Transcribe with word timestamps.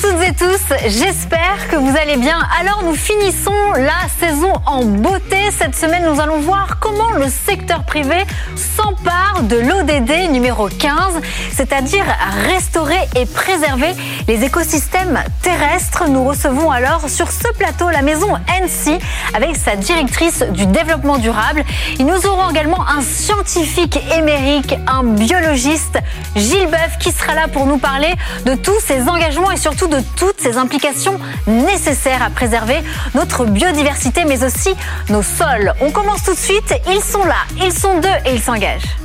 toutes 0.00 0.22
et 0.22 0.32
tous, 0.32 0.74
j'espère 0.88 1.68
que 1.70 1.76
vous 1.76 1.96
allez 1.96 2.16
bien. 2.16 2.38
Alors 2.60 2.82
nous 2.82 2.94
finissons 2.94 3.52
la 3.76 4.08
saison 4.18 4.52
en 4.66 4.84
beauté. 4.84 5.36
Cette 5.56 5.76
semaine, 5.76 6.04
nous 6.10 6.20
allons 6.20 6.40
voir 6.40 6.78
comment 6.80 7.10
le 7.12 7.26
secteur 7.28 7.84
privé 7.84 8.16
s'empare 8.56 9.42
de 9.42 9.56
l'ODD 9.56 10.32
numéro 10.32 10.68
15, 10.68 11.20
c'est-à-dire 11.52 12.04
restaurer 12.48 12.98
et 13.16 13.26
préserver 13.26 13.92
les 14.26 14.44
écosystèmes 14.44 15.22
terrestres. 15.42 16.08
Nous 16.08 16.24
recevons 16.24 16.70
alors 16.70 17.08
sur 17.08 17.30
ce 17.30 17.48
plateau 17.56 17.90
la 17.90 18.02
maison 18.02 18.34
NC 18.48 18.98
avec 19.34 19.56
sa 19.56 19.76
directrice 19.76 20.42
du 20.50 20.66
développement 20.66 21.18
durable. 21.18 21.64
Et 21.98 22.04
nous 22.04 22.26
aurons 22.26 22.50
également 22.50 22.84
un 22.88 23.02
scientifique 23.02 23.98
émérique, 24.16 24.74
un 24.86 25.04
biologiste, 25.04 25.98
Gilles 26.34 26.66
Boeuf, 26.66 26.98
qui 26.98 27.12
sera 27.12 27.34
là 27.34 27.48
pour 27.48 27.66
nous 27.66 27.78
parler 27.78 28.12
de 28.44 28.54
tous 28.54 28.80
ces 28.80 29.08
engagements 29.08 29.50
et 29.50 29.56
surtout 29.56 29.83
de 29.88 29.98
toutes 30.16 30.40
ces 30.40 30.56
implications 30.56 31.18
nécessaires 31.46 32.22
à 32.22 32.30
préserver 32.30 32.82
notre 33.14 33.44
biodiversité 33.44 34.24
mais 34.24 34.44
aussi 34.44 34.74
nos 35.10 35.22
sols. 35.22 35.72
On 35.80 35.90
commence 35.90 36.22
tout 36.22 36.34
de 36.34 36.38
suite, 36.38 36.74
ils 36.88 37.02
sont 37.02 37.24
là, 37.24 37.36
ils 37.62 37.72
sont 37.72 37.98
deux 38.00 38.08
et 38.26 38.34
ils 38.34 38.42
s'engagent. 38.42 38.96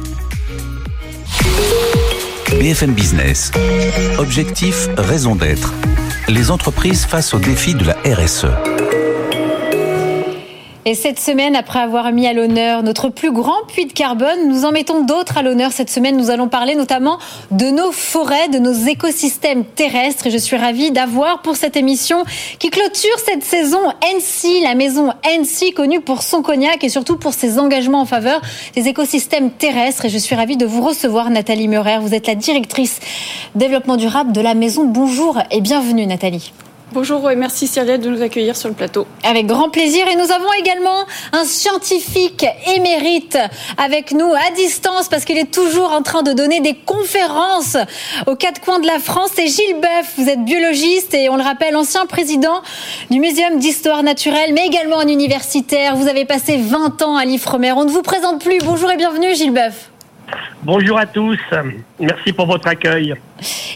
BFM 2.60 2.94
Business. 2.94 3.52
Objectif, 4.18 4.90
raison 4.98 5.36
d'être. 5.36 5.74
Les 6.28 6.52
entreprises 6.52 7.06
face 7.06 7.34
aux 7.34 7.40
défis 7.40 7.76
de 7.76 7.86
la 7.86 7.96
RSE. 8.06 8.48
Et 10.86 10.96
cette 10.96 11.20
semaine, 11.20 11.58
après 11.58 11.80
avoir 11.80 12.12
mis 12.14 12.26
à 12.26 12.32
l'honneur 12.32 12.84
notre 12.84 13.10
plus 13.10 13.34
grand 13.34 13.66
puits 13.68 13.86
de 13.86 13.92
carbone, 13.92 14.48
nous 14.48 14.64
en 14.64 14.72
mettons 14.72 15.04
d'autres 15.04 15.38
à 15.38 15.42
l'honneur. 15.42 15.74
Cette 15.74 15.90
semaine, 15.90 16.16
nous 16.16 16.30
allons 16.30 16.48
parler 16.48 16.76
notamment 16.76 17.20
de 17.52 17.66
nos 17.66 17.92
forêts, 17.92 18.48
de 18.48 18.60
nos 18.60 18.72
écosystèmes 18.72 19.66
terrestres. 19.66 20.28
Et 20.28 20.32
je 20.32 20.38
suis 20.38 20.56
ravie 20.56 20.92
d'avoir 20.92 21.42
pour 21.42 21.58
cette 21.58 21.76
émission 21.76 22.24
qui 22.60 22.70
clôture 22.70 23.20
cette 23.26 23.44
saison 23.44 23.82
NC, 24.02 24.64
la 24.64 24.74
maison 24.74 25.12
NC 25.26 25.74
connue 25.74 26.00
pour 26.00 26.24
son 26.24 26.42
cognac 26.42 26.82
et 26.84 26.90
surtout 26.90 27.18
pour 27.18 27.34
ses 27.34 27.60
engagements 27.60 28.02
en 28.02 28.06
faveur 28.06 28.42
des 28.74 28.88
écosystèmes 28.88 29.52
terrestres. 29.52 30.06
Et 30.06 30.10
je 30.10 30.18
suis 30.18 30.36
ravie 30.36 30.56
de 30.56 30.66
vous 30.66 30.82
recevoir, 30.82 31.30
Nathalie 31.30 31.68
Murer. 31.68 32.00
Vous 32.00 32.14
êtes 32.14 32.28
la 32.28 32.36
directrice 32.36 33.00
développement 33.54 33.98
durable 33.98 34.32
de 34.32 34.42
la 34.42 34.54
maison. 34.54 34.86
Bonjour 34.86 35.40
et 35.52 35.60
bienvenue, 35.60 36.06
Nathalie. 36.06 36.54
Bonjour 36.92 37.30
et 37.30 37.36
merci 37.36 37.68
Cyril 37.68 38.00
de 38.00 38.10
nous 38.10 38.24
accueillir 38.24 38.58
sur 38.58 38.68
le 38.68 38.74
plateau. 38.74 39.06
Avec 39.24 39.46
grand 39.46 39.70
plaisir 39.70 40.08
et 40.08 40.16
nous 40.16 40.32
avons 40.32 40.52
également 40.60 41.06
un 41.34 41.46
scientifique 41.46 42.48
émérite 42.76 43.38
avec 43.78 44.12
nous 44.12 44.34
à 44.34 44.52
distance 44.56 45.08
parce 45.08 45.24
qu'il 45.24 45.38
est 45.38 45.54
toujours 45.54 45.92
en 45.92 46.02
train 46.02 46.24
de 46.24 46.34
donner 46.34 46.62
des 46.62 46.74
conférences 46.74 47.78
aux 48.26 48.36
quatre 48.36 48.60
coins 48.62 48.80
de 48.80 48.88
la 48.88 48.98
France. 48.98 49.30
C'est 49.36 49.46
Gilles 49.46 49.80
Boeuf, 49.80 50.14
vous 50.18 50.30
êtes 50.30 50.44
biologiste 50.44 51.14
et 51.14 51.30
on 51.30 51.36
le 51.36 51.44
rappelle 51.44 51.76
ancien 51.76 52.08
président 52.08 52.64
du 53.12 53.20
Muséum 53.20 53.60
d'histoire 53.60 54.02
naturelle 54.02 54.54
mais 54.54 54.66
également 54.66 54.98
un 55.00 55.08
universitaire. 55.08 55.96
Vous 55.96 56.08
avez 56.08 56.26
passé 56.26 56.58
20 56.58 57.04
ans 57.04 57.18
à 57.18 57.24
l'Ifremer. 57.24 57.72
On 57.74 57.86
ne 57.86 57.92
vous 57.92 58.02
présente 58.02 58.42
plus. 58.42 58.58
Bonjour 58.66 58.90
et 58.90 58.98
bienvenue 58.98 59.36
Gilles 59.36 59.54
Boeuf. 59.54 59.89
Bonjour 60.72 61.00
à 61.00 61.08
tous, 61.08 61.40
merci 62.00 62.32
pour 62.32 62.46
votre 62.46 62.68
accueil. 62.68 63.16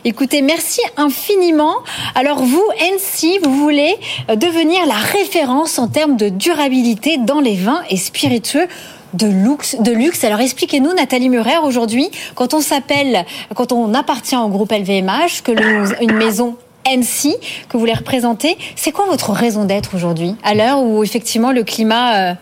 Écoutez, 0.05 0.43
merci 0.43 0.79
infiniment. 0.95 1.77
Alors 2.13 2.43
vous, 2.43 2.63
NC, 2.79 3.39
vous 3.43 3.51
voulez 3.51 3.95
euh, 4.29 4.35
devenir 4.35 4.85
la 4.85 4.93
référence 4.93 5.79
en 5.79 5.87
termes 5.87 6.17
de 6.17 6.29
durabilité 6.29 7.17
dans 7.17 7.39
les 7.39 7.55
vins 7.55 7.81
et 7.89 7.97
spiritueux 7.97 8.67
de 9.15 9.25
luxe. 9.25 9.75
De 9.79 9.91
luxe. 9.91 10.23
Alors 10.23 10.39
expliquez-nous, 10.39 10.93
Nathalie 10.93 11.29
Murer, 11.29 11.57
aujourd'hui, 11.63 12.11
quand 12.35 12.53
on 12.53 12.61
s'appelle, 12.61 13.25
quand 13.55 13.71
on 13.71 13.95
appartient 13.95 14.37
au 14.37 14.49
groupe 14.49 14.71
LVMH, 14.71 15.41
que 15.43 15.99
une 15.99 16.13
maison 16.13 16.57
NC 16.85 17.33
que 17.69 17.77
vous 17.77 17.85
les 17.85 17.95
représentez, 17.95 18.55
c'est 18.75 18.91
quoi 18.91 19.07
votre 19.07 19.31
raison 19.31 19.65
d'être 19.65 19.95
aujourd'hui, 19.95 20.35
à 20.43 20.53
l'heure 20.53 20.83
où 20.83 21.03
effectivement 21.03 21.51
le 21.53 21.63
climat 21.63 22.17
euh, 22.17 22.33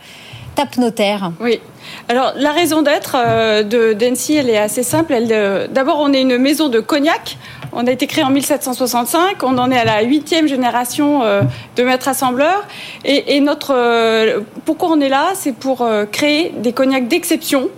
tape 0.55 0.75
nos 0.75 0.91
terres? 0.91 1.31
Oui. 1.39 1.61
Alors 2.09 2.33
la 2.35 2.51
raison 2.51 2.81
d'être 2.81 3.15
euh, 3.15 3.63
de 3.63 3.93
d'Annecy, 3.93 4.35
elle 4.35 4.49
est 4.49 4.57
assez 4.57 4.83
simple. 4.83 5.13
Euh, 5.13 5.67
d'abord, 5.67 5.99
on 5.99 6.13
est 6.13 6.21
une 6.21 6.37
maison 6.37 6.69
de 6.69 6.79
cognac. 6.79 7.37
On 7.73 7.87
a 7.87 7.91
été 7.91 8.07
créé 8.07 8.23
en 8.23 8.29
1765. 8.29 9.43
On 9.43 9.57
en 9.57 9.71
est 9.71 9.77
à 9.77 9.85
la 9.85 10.01
huitième 10.01 10.47
génération 10.47 11.23
euh, 11.23 11.41
de 11.77 11.83
maîtres 11.83 12.07
assembleurs. 12.09 12.67
Et, 13.05 13.39
notre 13.39 14.43
pourquoi 14.65 14.89
on 14.89 14.99
est 14.99 15.09
là, 15.09 15.29
c'est 15.33 15.53
pour 15.53 15.87
créer 16.11 16.53
des 16.57 16.73
cognacs 16.73 17.07
d'exception. 17.07 17.69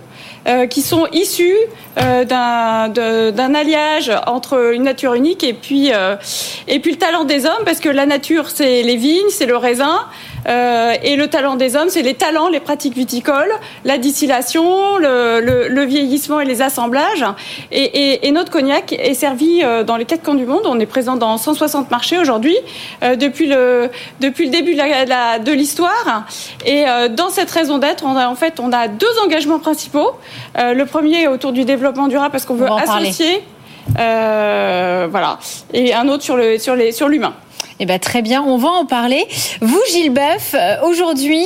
qui 0.68 0.82
sont 0.82 1.06
issus 1.12 1.56
d'un 1.96 3.54
alliage 3.54 4.12
entre 4.26 4.74
une 4.74 4.82
nature 4.82 5.14
unique 5.14 5.42
et 5.42 5.54
puis 5.54 5.90
et 6.68 6.80
puis 6.80 6.90
le 6.90 6.98
talent 6.98 7.24
des 7.24 7.46
hommes 7.46 7.64
parce 7.64 7.80
que 7.80 7.88
la 7.88 8.04
nature 8.04 8.50
c'est 8.50 8.82
les 8.82 8.96
vignes, 8.96 9.30
c'est 9.30 9.46
le 9.46 9.56
raisin, 9.56 10.00
euh, 10.46 10.94
et 11.02 11.16
le 11.16 11.28
talent 11.28 11.56
des 11.56 11.76
hommes, 11.76 11.88
c'est 11.88 12.02
les 12.02 12.14
talents, 12.14 12.48
les 12.48 12.60
pratiques 12.60 12.94
viticoles, 12.94 13.52
la 13.84 13.98
distillation, 13.98 14.98
le, 14.98 15.84
vieillissement 15.84 16.40
et 16.40 16.44
les 16.44 16.62
assemblages. 16.62 17.24
Et, 17.72 18.30
notre 18.32 18.50
cognac 18.50 18.92
est 18.92 19.14
servi 19.14 19.62
euh, 19.62 19.84
dans 19.84 19.96
les 19.96 20.04
quatre 20.04 20.24
coins 20.24 20.34
du 20.34 20.44
monde. 20.44 20.62
On 20.64 20.80
est 20.80 20.86
présent 20.86 21.14
dans 21.14 21.36
160 21.38 21.90
marchés 21.92 22.18
aujourd'hui 22.18 22.56
euh, 23.04 23.14
depuis 23.14 23.46
le 23.46 23.90
depuis 24.20 24.46
le 24.46 24.50
début 24.50 24.74
de 24.74 25.52
l'histoire. 25.52 26.26
Et 26.66 26.84
dans 27.10 27.28
cette 27.30 27.50
raison 27.50 27.78
d'être, 27.78 28.04
on 28.04 28.16
a 28.16 28.28
en 28.28 28.34
fait 28.34 28.58
on 28.58 28.72
a 28.72 28.88
deux 28.88 29.06
engagements 29.24 29.58
principaux. 29.58 30.12
le 30.56 30.84
premier 30.84 31.22
est 31.22 31.28
autour 31.28 31.52
du 31.52 31.64
développement 31.64 32.08
durable 32.08 32.32
parce 32.32 32.44
qu'on 32.44 32.54
veut 32.54 32.66
associer. 32.66 33.42
voilà. 33.96 35.38
Et 35.72 35.94
un 35.94 36.08
autre 36.08 36.24
sur 36.24 36.36
le 36.36 36.58
sur 36.58 36.74
les 36.74 36.90
sur 36.92 37.08
l'humain. 37.08 37.34
Eh 37.80 37.86
ben, 37.86 37.98
très 37.98 38.22
bien, 38.22 38.40
on 38.46 38.56
va 38.56 38.68
en 38.68 38.86
parler. 38.86 39.26
Vous, 39.60 39.80
Gilles 39.90 40.12
Boeuf, 40.12 40.54
euh, 40.54 40.76
aujourd'hui, 40.84 41.42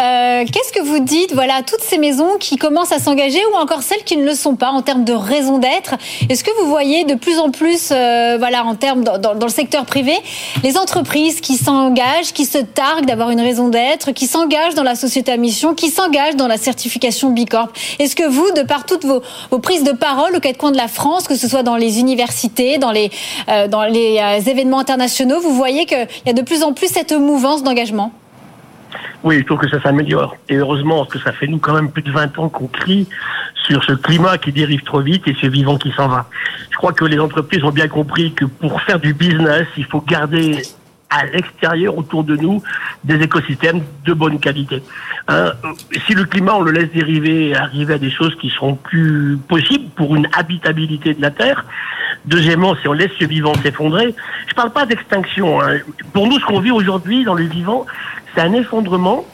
euh, 0.00 0.44
qu'est-ce 0.44 0.72
que 0.72 0.80
vous 0.80 1.00
dites 1.00 1.34
voilà, 1.34 1.56
à 1.56 1.62
toutes 1.62 1.80
ces 1.80 1.98
maisons 1.98 2.36
qui 2.38 2.56
commencent 2.56 2.92
à 2.92 3.00
s'engager 3.00 3.40
ou 3.52 3.56
encore 3.56 3.82
celles 3.82 4.04
qui 4.04 4.16
ne 4.16 4.24
le 4.24 4.34
sont 4.34 4.54
pas 4.54 4.70
en 4.70 4.82
termes 4.82 5.02
de 5.02 5.12
raison 5.12 5.58
d'être? 5.58 5.96
Est-ce 6.28 6.44
que 6.44 6.52
vous 6.60 6.68
voyez 6.68 7.02
de 7.02 7.14
plus 7.14 7.40
en 7.40 7.50
plus, 7.50 7.88
euh, 7.90 8.36
voilà, 8.38 8.64
en 8.64 8.76
termes 8.76 9.02
dans, 9.02 9.34
le 9.34 9.48
secteur 9.48 9.84
privé, 9.84 10.14
les 10.62 10.78
entreprises 10.78 11.40
qui 11.40 11.56
s'engagent, 11.56 12.32
qui 12.32 12.44
se 12.44 12.58
targuent 12.58 13.06
d'avoir 13.06 13.30
une 13.30 13.40
raison 13.40 13.66
d'être, 13.66 14.12
qui 14.12 14.28
s'engagent 14.28 14.76
dans 14.76 14.84
la 14.84 14.94
société 14.94 15.32
à 15.32 15.36
mission, 15.36 15.74
qui 15.74 15.90
s'engagent 15.90 16.36
dans 16.36 16.46
la 16.46 16.58
certification 16.58 17.30
Bicorp? 17.30 17.70
Est-ce 17.98 18.14
que 18.14 18.28
vous, 18.28 18.48
de 18.52 18.62
par 18.62 18.86
toutes 18.86 19.04
vos, 19.04 19.20
prises 19.58 19.82
de 19.82 19.92
parole 19.92 20.36
aux 20.36 20.40
quatre 20.40 20.58
coins 20.58 20.70
de 20.70 20.76
la 20.76 20.88
France, 20.88 21.26
que 21.26 21.34
ce 21.34 21.48
soit 21.48 21.64
dans 21.64 21.76
les 21.76 21.98
universités, 21.98 22.78
dans 22.78 22.92
les, 22.92 23.10
dans 23.68 23.82
les 23.82 24.20
événements 24.46 24.78
internationaux, 24.78 25.40
vous 25.40 25.54
voyez 25.54 25.71
qu'il 25.86 26.06
y 26.26 26.30
a 26.30 26.32
de 26.32 26.42
plus 26.42 26.62
en 26.62 26.72
plus 26.72 26.88
cette 26.88 27.12
mouvance 27.12 27.62
d'engagement 27.62 28.12
oui, 29.24 29.38
je 29.38 29.44
trouve 29.44 29.58
que 29.58 29.68
ça 29.68 29.80
s'améliore. 29.80 30.36
Et 30.48 30.56
heureusement, 30.56 31.04
parce 31.04 31.10
que 31.10 31.18
ça 31.20 31.32
fait 31.32 31.46
nous 31.46 31.58
quand 31.58 31.74
même 31.74 31.90
plus 31.92 32.02
de 32.02 32.10
20 32.10 32.38
ans 32.38 32.48
qu'on 32.48 32.66
crie 32.66 33.08
sur 33.66 33.84
ce 33.84 33.92
climat 33.92 34.38
qui 34.38 34.50
dérive 34.50 34.82
trop 34.82 35.00
vite 35.00 35.28
et 35.28 35.36
ce 35.40 35.46
vivant 35.46 35.78
qui 35.78 35.92
s'en 35.92 36.08
va. 36.08 36.26
Je 36.70 36.76
crois 36.76 36.92
que 36.92 37.04
les 37.04 37.20
entreprises 37.20 37.62
ont 37.62 37.70
bien 37.70 37.86
compris 37.86 38.32
que 38.32 38.44
pour 38.44 38.82
faire 38.82 38.98
du 38.98 39.14
business, 39.14 39.66
il 39.76 39.84
faut 39.84 40.00
garder 40.00 40.62
à 41.08 41.26
l'extérieur, 41.26 41.96
autour 41.96 42.24
de 42.24 42.36
nous, 42.36 42.62
des 43.04 43.20
écosystèmes 43.22 43.82
de 44.04 44.14
bonne 44.14 44.40
qualité. 44.40 44.82
Hein, 45.28 45.52
si 46.06 46.14
le 46.14 46.24
climat, 46.24 46.54
on 46.54 46.62
le 46.62 46.72
laisse 46.72 46.90
dériver, 46.90 47.54
arriver 47.54 47.94
à 47.94 47.98
des 47.98 48.10
choses 48.10 48.34
qui 48.40 48.48
seront 48.48 48.76
plus 48.76 49.38
possibles 49.46 49.90
pour 49.94 50.16
une 50.16 50.26
habitabilité 50.32 51.12
de 51.12 51.20
la 51.20 51.30
Terre, 51.30 51.66
Deuxièmement, 52.24 52.76
si 52.76 52.86
on 52.88 52.92
laisse 52.92 53.10
ce 53.18 53.24
vivant 53.24 53.52
s'effondrer, 53.62 54.14
je 54.46 54.52
ne 54.52 54.54
parle 54.54 54.70
pas 54.70 54.86
d'extinction. 54.86 55.60
Hein. 55.60 55.78
Pour 56.12 56.28
nous, 56.28 56.38
ce 56.38 56.44
qu'on 56.44 56.60
vit 56.60 56.70
aujourd'hui 56.70 57.24
dans 57.24 57.34
le 57.34 57.44
vivant, 57.44 57.86
c'est 58.34 58.40
un 58.40 58.52
effondrement 58.52 59.24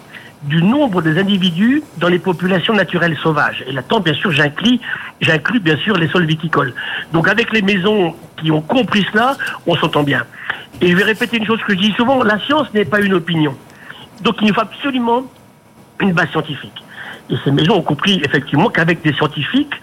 du 0.42 0.62
nombre 0.62 1.02
des 1.02 1.18
individus 1.18 1.82
dans 1.98 2.08
les 2.08 2.18
populations 2.18 2.72
naturelles 2.72 3.16
sauvages. 3.22 3.64
Et 3.66 3.72
là-dedans, 3.72 4.00
bien 4.00 4.14
sûr, 4.14 4.30
j'inclus, 4.30 4.78
j'inclus 5.20 5.60
bien 5.60 5.76
sûr 5.76 5.96
les 5.96 6.08
sols 6.08 6.26
viticoles. 6.26 6.74
Donc 7.12 7.28
avec 7.28 7.52
les 7.52 7.62
maisons 7.62 8.14
qui 8.40 8.50
ont 8.50 8.60
compris 8.60 9.04
cela, 9.12 9.36
on 9.66 9.74
s'entend 9.74 10.04
bien. 10.04 10.24
Et 10.80 10.88
je 10.88 10.96
vais 10.96 11.02
répéter 11.02 11.38
une 11.38 11.46
chose 11.46 11.60
que 11.66 11.74
je 11.74 11.78
dis 11.78 11.92
souvent, 11.92 12.22
la 12.22 12.38
science 12.40 12.72
n'est 12.72 12.84
pas 12.84 13.00
une 13.00 13.14
opinion. 13.14 13.56
Donc 14.22 14.36
il 14.40 14.48
nous 14.48 14.54
faut 14.54 14.60
absolument 14.60 15.24
une 16.00 16.12
base 16.12 16.30
scientifique. 16.30 16.84
Et 17.30 17.34
ces 17.44 17.50
maisons 17.50 17.74
ont 17.74 17.82
compris 17.82 18.22
effectivement 18.24 18.68
qu'avec 18.68 19.02
des 19.02 19.12
scientifiques, 19.12 19.74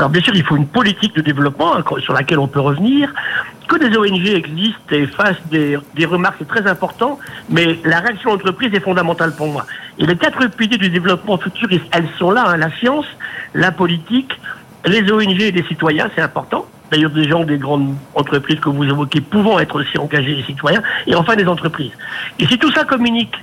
alors 0.00 0.08
bien 0.08 0.22
sûr, 0.22 0.34
il 0.34 0.42
faut 0.42 0.56
une 0.56 0.66
politique 0.66 1.14
de 1.14 1.20
développement 1.20 1.76
hein, 1.76 1.84
sur 1.98 2.14
laquelle 2.14 2.38
on 2.38 2.48
peut 2.48 2.60
revenir, 2.60 3.12
que 3.68 3.76
des 3.76 3.94
ONG 3.98 4.26
existent 4.28 4.92
et 4.92 5.06
fassent 5.06 5.42
des, 5.50 5.76
remarques, 6.06 6.36
c'est 6.38 6.48
très 6.48 6.66
important, 6.66 7.18
mais 7.50 7.78
la 7.84 8.00
réaction 8.00 8.30
d'entreprise 8.30 8.72
est 8.72 8.80
fondamentale 8.80 9.36
pour 9.36 9.48
moi. 9.48 9.66
Et 9.98 10.06
les 10.06 10.16
quatre 10.16 10.48
piliers 10.52 10.78
du 10.78 10.88
développement 10.88 11.36
futur, 11.36 11.68
elles 11.92 12.08
sont 12.18 12.30
là, 12.30 12.44
hein, 12.48 12.56
la 12.56 12.70
science, 12.78 13.04
la 13.52 13.72
politique, 13.72 14.40
les 14.86 15.02
ONG 15.12 15.38
et 15.38 15.52
les 15.52 15.64
citoyens, 15.64 16.08
c'est 16.14 16.22
important. 16.22 16.64
d'ailleurs 16.90 17.10
des 17.10 17.28
gens 17.28 17.44
des 17.44 17.58
grandes 17.58 17.94
entreprises 18.14 18.58
que 18.58 18.70
vous 18.70 18.84
évoquez 18.84 19.20
pouvant 19.20 19.58
être 19.58 19.80
aussi 19.82 19.98
engagés 19.98 20.34
les 20.34 20.44
citoyens, 20.44 20.82
et 21.06 21.14
enfin 21.14 21.36
des 21.36 21.46
entreprises. 21.46 21.92
Et 22.38 22.46
si 22.46 22.58
tout 22.58 22.72
ça 22.72 22.84
communique 22.84 23.36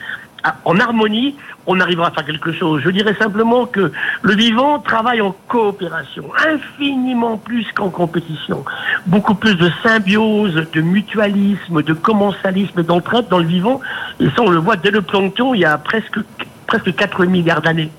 en 0.66 0.80
harmonie, 0.80 1.36
on 1.66 1.80
arrivera 1.80 2.08
à 2.08 2.12
faire 2.12 2.26
quelque 2.26 2.52
chose. 2.52 2.82
Je 2.84 2.90
dirais 2.90 3.16
simplement 3.20 3.66
que 3.66 3.92
le 4.22 4.36
vivant 4.36 4.80
travaille 4.80 5.22
en 5.22 5.36
coopération, 5.48 6.26
infiniment 6.48 7.38
plus 7.38 7.66
qu'en 7.74 7.90
compétition. 7.90 8.64
Beaucoup 9.06 9.36
plus 9.36 9.56
de 9.56 9.70
symbiose, 9.84 10.66
de 10.72 10.82
mutualisme, 10.82 11.82
de 11.82 11.94
commensalisme, 11.94 12.84
d'entraide 12.84 13.28
dans 13.30 13.40
le 13.40 13.48
vivant. 13.48 13.82
Et 14.20 14.30
ça, 14.30 14.42
on 14.42 14.50
le 14.50 14.60
voit 14.60 14.78
dès 14.78 14.92
le 14.92 15.02
plancton, 15.02 15.54
il 15.54 15.62
y 15.62 15.66
a 15.66 15.78
presque, 15.78 16.20
presque 16.68 16.96
4 16.96 17.26
milliards 17.26 17.62
d'années. 17.62 17.92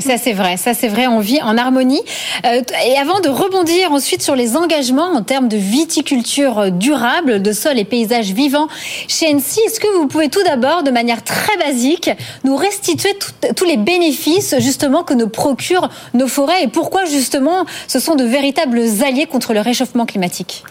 Ça 0.00 0.18
c'est 0.18 0.34
vrai, 0.34 0.56
ça 0.58 0.74
c'est 0.74 0.88
vrai, 0.88 1.06
on 1.06 1.18
vit 1.18 1.40
en 1.40 1.56
harmonie. 1.56 2.02
Euh, 2.44 2.60
et 2.86 2.98
avant 2.98 3.20
de 3.20 3.28
rebondir 3.28 3.90
ensuite 3.90 4.22
sur 4.22 4.36
les 4.36 4.56
engagements 4.56 5.12
en 5.14 5.22
termes 5.22 5.48
de 5.48 5.56
viticulture 5.56 6.70
durable, 6.70 7.40
de 7.40 7.52
sol 7.52 7.78
et 7.78 7.84
paysages 7.84 8.32
vivants 8.32 8.68
chez 9.08 9.32
NC, 9.32 9.58
est-ce 9.66 9.80
que 9.80 9.88
vous 9.96 10.06
pouvez 10.06 10.28
tout 10.28 10.42
d'abord, 10.44 10.82
de 10.82 10.90
manière 10.90 11.24
très 11.24 11.56
basique, 11.56 12.10
nous 12.44 12.56
restituer 12.56 13.16
tous 13.56 13.64
les 13.64 13.78
bénéfices 13.78 14.54
justement 14.58 15.04
que 15.04 15.14
nous 15.14 15.28
procurent 15.28 15.88
nos 16.12 16.28
forêts 16.28 16.64
et 16.64 16.68
pourquoi 16.68 17.06
justement 17.06 17.64
ce 17.86 17.98
sont 17.98 18.14
de 18.14 18.24
véritables 18.24 18.80
alliés 19.02 19.26
contre 19.26 19.54
le 19.54 19.60
réchauffement 19.60 20.04
climatique? 20.04 20.64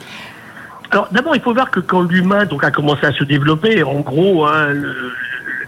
Alors 0.92 1.08
d'abord, 1.12 1.36
il 1.36 1.42
faut 1.42 1.54
voir 1.54 1.72
que 1.72 1.80
quand 1.80 2.02
l'humain 2.02 2.46
donc 2.46 2.64
a 2.64 2.72
commencé 2.72 3.06
à 3.06 3.12
se 3.12 3.24
développer, 3.24 3.84
en 3.84 4.00
gros, 4.00 4.46
hein, 4.46 4.74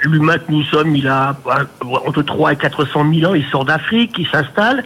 l'humain 0.03 0.37
que 0.37 0.51
nous 0.51 0.63
sommes, 0.63 0.95
il 0.95 1.07
a 1.07 1.35
bah, 1.45 1.65
entre 2.05 2.21
3 2.21 2.53
et 2.53 2.55
400 2.55 3.05
000 3.13 3.31
ans, 3.31 3.35
il 3.35 3.45
sort 3.45 3.65
d'Afrique, 3.65 4.15
il 4.17 4.27
s'installe, 4.27 4.83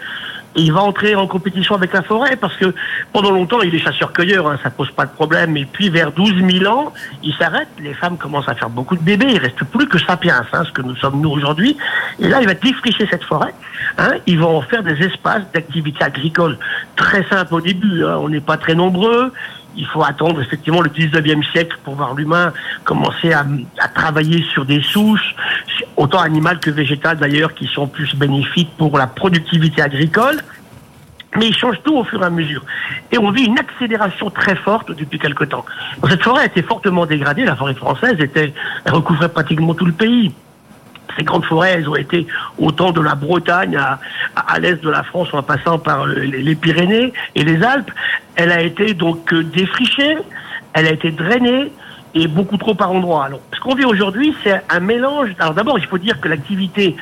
et 0.56 0.62
il 0.62 0.71
va 0.71 0.81
entrer 0.81 1.15
en 1.15 1.27
compétition 1.27 1.75
avec 1.75 1.94
la 1.94 2.04
forêt 2.04 2.36
parce 2.36 2.56
que 2.57 2.74
pendant 3.12 3.31
longtemps 3.31 3.62
il 3.62 3.74
est 3.74 3.80
chasseur-cueilleur, 3.80 4.48
hein, 4.48 4.60
ça 4.62 4.69
pose 4.69 4.92
pas 4.92 5.06
de 5.06 5.12
problème. 5.12 5.57
Et 5.57 5.65
puis 5.65 5.89
vers 5.89 6.12
12 6.12 6.44
000 6.60 6.65
ans, 6.71 6.94
il 7.24 7.33
s'arrête, 7.33 7.69
les 7.80 7.94
femmes 7.94 8.18
commencent 8.18 8.50
à 8.50 8.56
faire 8.56 8.69
beaucoup 8.69 8.95
de 8.95 9.01
bébés, 9.01 9.27
il 9.30 9.39
reste 9.39 9.63
plus 9.63 9.88
que 9.88 9.98
sapiens, 9.98 10.45
hein, 10.54 10.63
ce 10.63 10.71
que 10.71 10.81
nous 10.81 10.95
sommes 10.95 11.21
nous 11.21 11.31
aujourd'hui. 11.31 11.75
Et 12.19 12.27
là, 12.27 12.39
il 12.42 12.45
va 12.45 12.54
défricher 12.54 13.07
cette 13.10 13.24
forêt. 13.24 13.54
Hein, 13.98 14.12
ils 14.27 14.39
vont 14.39 14.57
en 14.57 14.62
faire 14.62 14.83
des 14.83 15.01
espaces 15.04 15.44
d'activité 15.54 16.04
agricole 16.04 16.57
très 16.95 17.24
simples 17.27 17.56
au 17.56 17.62
début. 17.62 18.04
Hein, 18.04 18.18
on 18.21 18.30
n'est 18.30 18.39
pas 18.39 18.57
très 18.57 18.75
nombreux 18.75 19.33
il 19.75 19.85
faut 19.87 20.03
attendre 20.03 20.41
effectivement 20.41 20.81
le 20.81 20.89
19e 20.89 21.43
siècle 21.51 21.77
pour 21.83 21.95
voir 21.95 22.13
l'humain 22.13 22.53
commencer 22.83 23.33
à, 23.33 23.45
travailler 23.93 24.43
sur 24.53 24.65
des 24.65 24.81
souches, 24.81 25.35
autant 25.95 26.19
animales 26.19 26.59
que 26.59 26.69
végétales 26.69 27.17
d'ailleurs, 27.17 27.53
qui 27.53 27.67
sont 27.67 27.87
plus 27.87 28.15
bénéfiques 28.15 28.71
pour 28.77 28.97
la 28.97 29.07
productivité 29.07 29.81
agricole. 29.81 30.37
Mais 31.35 31.47
il 31.47 31.55
change 31.55 31.77
tout 31.83 31.95
au 31.95 32.03
fur 32.03 32.21
et 32.21 32.25
à 32.25 32.29
mesure. 32.29 32.63
Et 33.11 33.17
on 33.17 33.31
vit 33.31 33.45
une 33.45 33.57
accélération 33.57 34.29
très 34.29 34.55
forte 34.55 34.91
depuis 34.91 35.17
quelque 35.17 35.45
temps. 35.45 35.65
Cette 36.07 36.21
forêt 36.21 36.43
a 36.43 36.45
été 36.45 36.61
fortement 36.61 37.07
dégradée. 37.07 37.43
La 37.43 37.55
forêt 37.55 37.73
française 37.73 38.17
recouvrait 38.85 39.29
pratiquement 39.29 39.73
tout 39.73 39.85
le 39.85 39.93
pays. 39.93 40.31
Ces 41.18 41.24
grandes 41.24 41.45
forêts, 41.45 41.74
elles 41.74 41.89
ont 41.89 41.95
été 41.95 42.27
autant 42.57 42.92
de 42.92 43.01
la 43.01 43.15
Bretagne 43.15 43.77
à, 43.77 44.60
l'est 44.60 44.81
de 44.83 44.89
la 44.89 45.04
France 45.04 45.30
en 45.33 45.44
passant 45.44 45.80
par 45.80 46.06
les 46.06 46.56
Pyrénées 46.56 47.13
et 47.36 47.44
les 47.44 47.63
Alpes. 47.63 47.92
Elle 48.36 48.51
a 48.51 48.62
été 48.62 48.94
donc 48.94 49.31
euh, 49.33 49.44
défrichée, 49.44 50.18
elle 50.74 50.88
a 50.88 50.92
été 50.92 51.12
drainée, 51.12 51.71
et 52.15 52.27
beaucoup 52.27 52.57
trop 52.57 52.75
par 52.75 52.92
endroits. 52.92 53.25
Alors, 53.25 53.39
ce 53.54 53.60
qu'on 53.60 53.75
vit 53.75 53.86
aujourd'hui, 53.86 54.36
c'est 54.44 54.62
un 54.69 54.80
mélange. 54.80 55.30
Alors 55.39 55.54
d'abord, 55.54 55.80
il 55.80 55.86
faut 55.86 55.98
dire 55.98 56.19
que 56.21 56.27
l'activité 56.27 56.95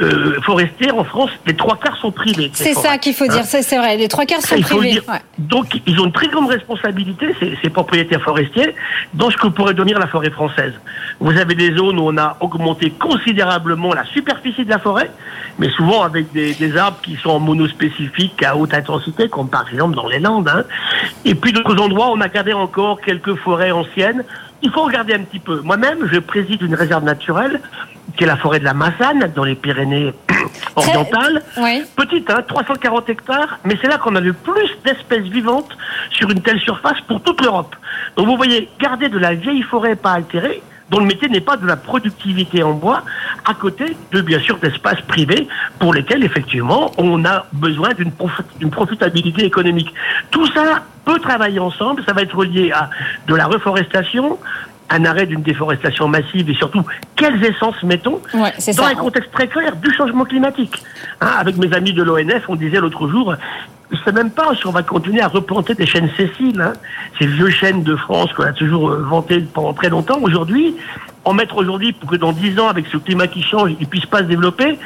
euh, 0.00 0.40
forestière 0.42 0.96
en 0.98 1.04
France, 1.04 1.30
les 1.46 1.54
trois 1.54 1.76
quarts 1.76 1.96
sont 1.98 2.10
privés. 2.10 2.50
C'est 2.52 2.74
ça 2.74 2.98
qu'il 2.98 3.14
faut 3.14 3.26
dire, 3.26 3.42
hein 3.42 3.60
c'est 3.62 3.78
vrai, 3.78 3.96
les 3.96 4.08
trois 4.08 4.24
quarts 4.24 4.42
sont 4.42 4.60
privés. 4.60 5.00
Donc, 5.38 5.80
ils 5.86 6.00
ont 6.00 6.06
une 6.06 6.12
très 6.12 6.28
grande 6.28 6.48
responsabilité, 6.48 7.34
ces, 7.38 7.56
ces, 7.62 7.70
propriétaires 7.70 8.22
forestiers, 8.22 8.74
dans 9.14 9.30
ce 9.30 9.36
que 9.36 9.46
pourrait 9.48 9.74
devenir 9.74 9.98
la 9.98 10.08
forêt 10.08 10.30
française. 10.30 10.72
Vous 11.20 11.36
avez 11.36 11.54
des 11.54 11.74
zones 11.74 11.98
où 11.98 12.08
on 12.08 12.16
a 12.18 12.36
augmenté 12.40 12.90
considérablement 12.90 13.94
la 13.94 14.04
superficie 14.06 14.64
de 14.64 14.70
la 14.70 14.78
forêt, 14.78 15.10
mais 15.58 15.70
souvent 15.70 16.02
avec 16.02 16.32
des, 16.32 16.54
des 16.54 16.76
arbres 16.76 16.98
qui 17.02 17.16
sont 17.16 17.30
en 17.30 17.40
monospécifique 17.40 18.42
à 18.42 18.56
haute 18.56 18.74
intensité, 18.74 19.28
comme 19.28 19.48
par 19.48 19.66
exemple 19.72 19.94
dans 19.94 20.08
les 20.08 20.18
Landes. 20.18 20.48
Hein. 20.48 20.64
Et 21.24 21.34
puis 21.34 21.52
d'autres 21.52 21.80
endroits, 21.80 22.10
on 22.10 22.20
a 22.20 22.28
gardé 22.28 22.52
encore 22.52 23.00
quelques 23.00 23.36
forêts 23.36 23.70
anciennes 23.70 24.24
il 24.62 24.70
faut 24.70 24.82
regarder 24.82 25.14
un 25.14 25.20
petit 25.20 25.38
peu. 25.38 25.60
Moi-même, 25.60 26.08
je 26.10 26.18
préside 26.18 26.62
une 26.62 26.74
réserve 26.74 27.04
naturelle 27.04 27.60
qui 28.16 28.24
est 28.24 28.26
la 28.26 28.36
forêt 28.36 28.60
de 28.60 28.64
la 28.64 28.74
Massane, 28.74 29.32
dans 29.34 29.44
les 29.44 29.54
Pyrénées 29.54 30.14
orientales. 30.76 31.42
Petite, 31.96 32.30
hein, 32.30 32.42
340 32.46 33.08
hectares, 33.10 33.58
mais 33.64 33.76
c'est 33.80 33.88
là 33.88 33.98
qu'on 33.98 34.14
a 34.16 34.20
le 34.20 34.32
plus 34.32 34.70
d'espèces 34.84 35.24
vivantes 35.24 35.76
sur 36.10 36.30
une 36.30 36.40
telle 36.40 36.60
surface 36.60 37.00
pour 37.06 37.20
toute 37.22 37.40
l'Europe. 37.42 37.74
Donc 38.16 38.26
vous 38.26 38.36
voyez, 38.36 38.68
garder 38.80 39.08
de 39.08 39.18
la 39.18 39.34
vieille 39.34 39.62
forêt 39.62 39.96
pas 39.96 40.12
altérée, 40.12 40.62
dont 40.90 41.00
le 41.00 41.06
métier 41.06 41.28
n'est 41.28 41.40
pas 41.40 41.56
de 41.56 41.66
la 41.66 41.76
productivité 41.76 42.62
en 42.62 42.72
bois, 42.72 43.02
à 43.44 43.54
côté 43.54 43.96
de, 44.12 44.20
bien 44.20 44.38
sûr, 44.40 44.58
d'espaces 44.58 45.00
privés 45.02 45.48
pour 45.80 45.92
lesquels, 45.92 46.22
effectivement, 46.22 46.92
on 46.96 47.24
a 47.24 47.46
besoin 47.52 47.90
d'une 47.94 48.70
profitabilité 48.70 49.44
économique. 49.44 49.92
Tout 50.30 50.46
ça 50.52 50.84
peut 51.06 51.18
travailler 51.20 51.60
ensemble, 51.60 52.02
ça 52.04 52.12
va 52.12 52.20
être 52.22 52.44
lié 52.44 52.72
à 52.72 52.90
de 53.26 53.34
la 53.34 53.46
reforestation, 53.46 54.38
un 54.90 55.04
arrêt 55.04 55.26
d'une 55.26 55.42
déforestation 55.42 56.08
massive 56.08 56.50
et 56.50 56.54
surtout 56.54 56.84
quelles 57.14 57.42
essences 57.44 57.82
mettons 57.82 58.20
dans 58.34 58.84
un 58.84 58.94
contexte 58.94 59.32
très 59.32 59.48
clair 59.48 59.74
du 59.76 59.92
changement 59.94 60.24
climatique. 60.24 60.82
Hein, 61.20 61.30
avec 61.38 61.56
mes 61.56 61.72
amis 61.72 61.92
de 61.92 62.02
l'ONF, 62.02 62.44
on 62.48 62.56
disait 62.56 62.80
l'autre 62.80 63.08
jour, 63.08 63.34
je 63.90 63.96
ne 63.96 64.02
sais 64.02 64.12
même 64.12 64.30
pas 64.30 64.54
si 64.56 64.66
on 64.66 64.72
va 64.72 64.82
continuer 64.82 65.20
à 65.20 65.28
replanter 65.28 65.74
des 65.74 65.86
chênes 65.86 66.10
sessiles, 66.16 66.60
hein. 66.60 66.72
ces 67.18 67.26
vieux 67.26 67.50
chênes 67.50 67.82
de 67.84 67.94
France 67.94 68.32
qu'on 68.32 68.42
a 68.42 68.52
toujours 68.52 68.90
euh, 68.90 69.04
vantés 69.08 69.40
pendant 69.40 69.72
très 69.74 69.88
longtemps. 69.88 70.18
Aujourd'hui, 70.22 70.74
en 71.24 71.34
mettre 71.34 71.56
aujourd'hui 71.56 71.92
pour 71.92 72.10
que 72.10 72.16
dans 72.16 72.32
dix 72.32 72.58
ans, 72.58 72.68
avec 72.68 72.86
ce 72.86 72.96
climat 72.96 73.28
qui 73.28 73.42
change, 73.42 73.72
il 73.80 73.86
puisse 73.86 74.06
pas 74.06 74.18
se 74.18 74.24
développer, 74.24 74.78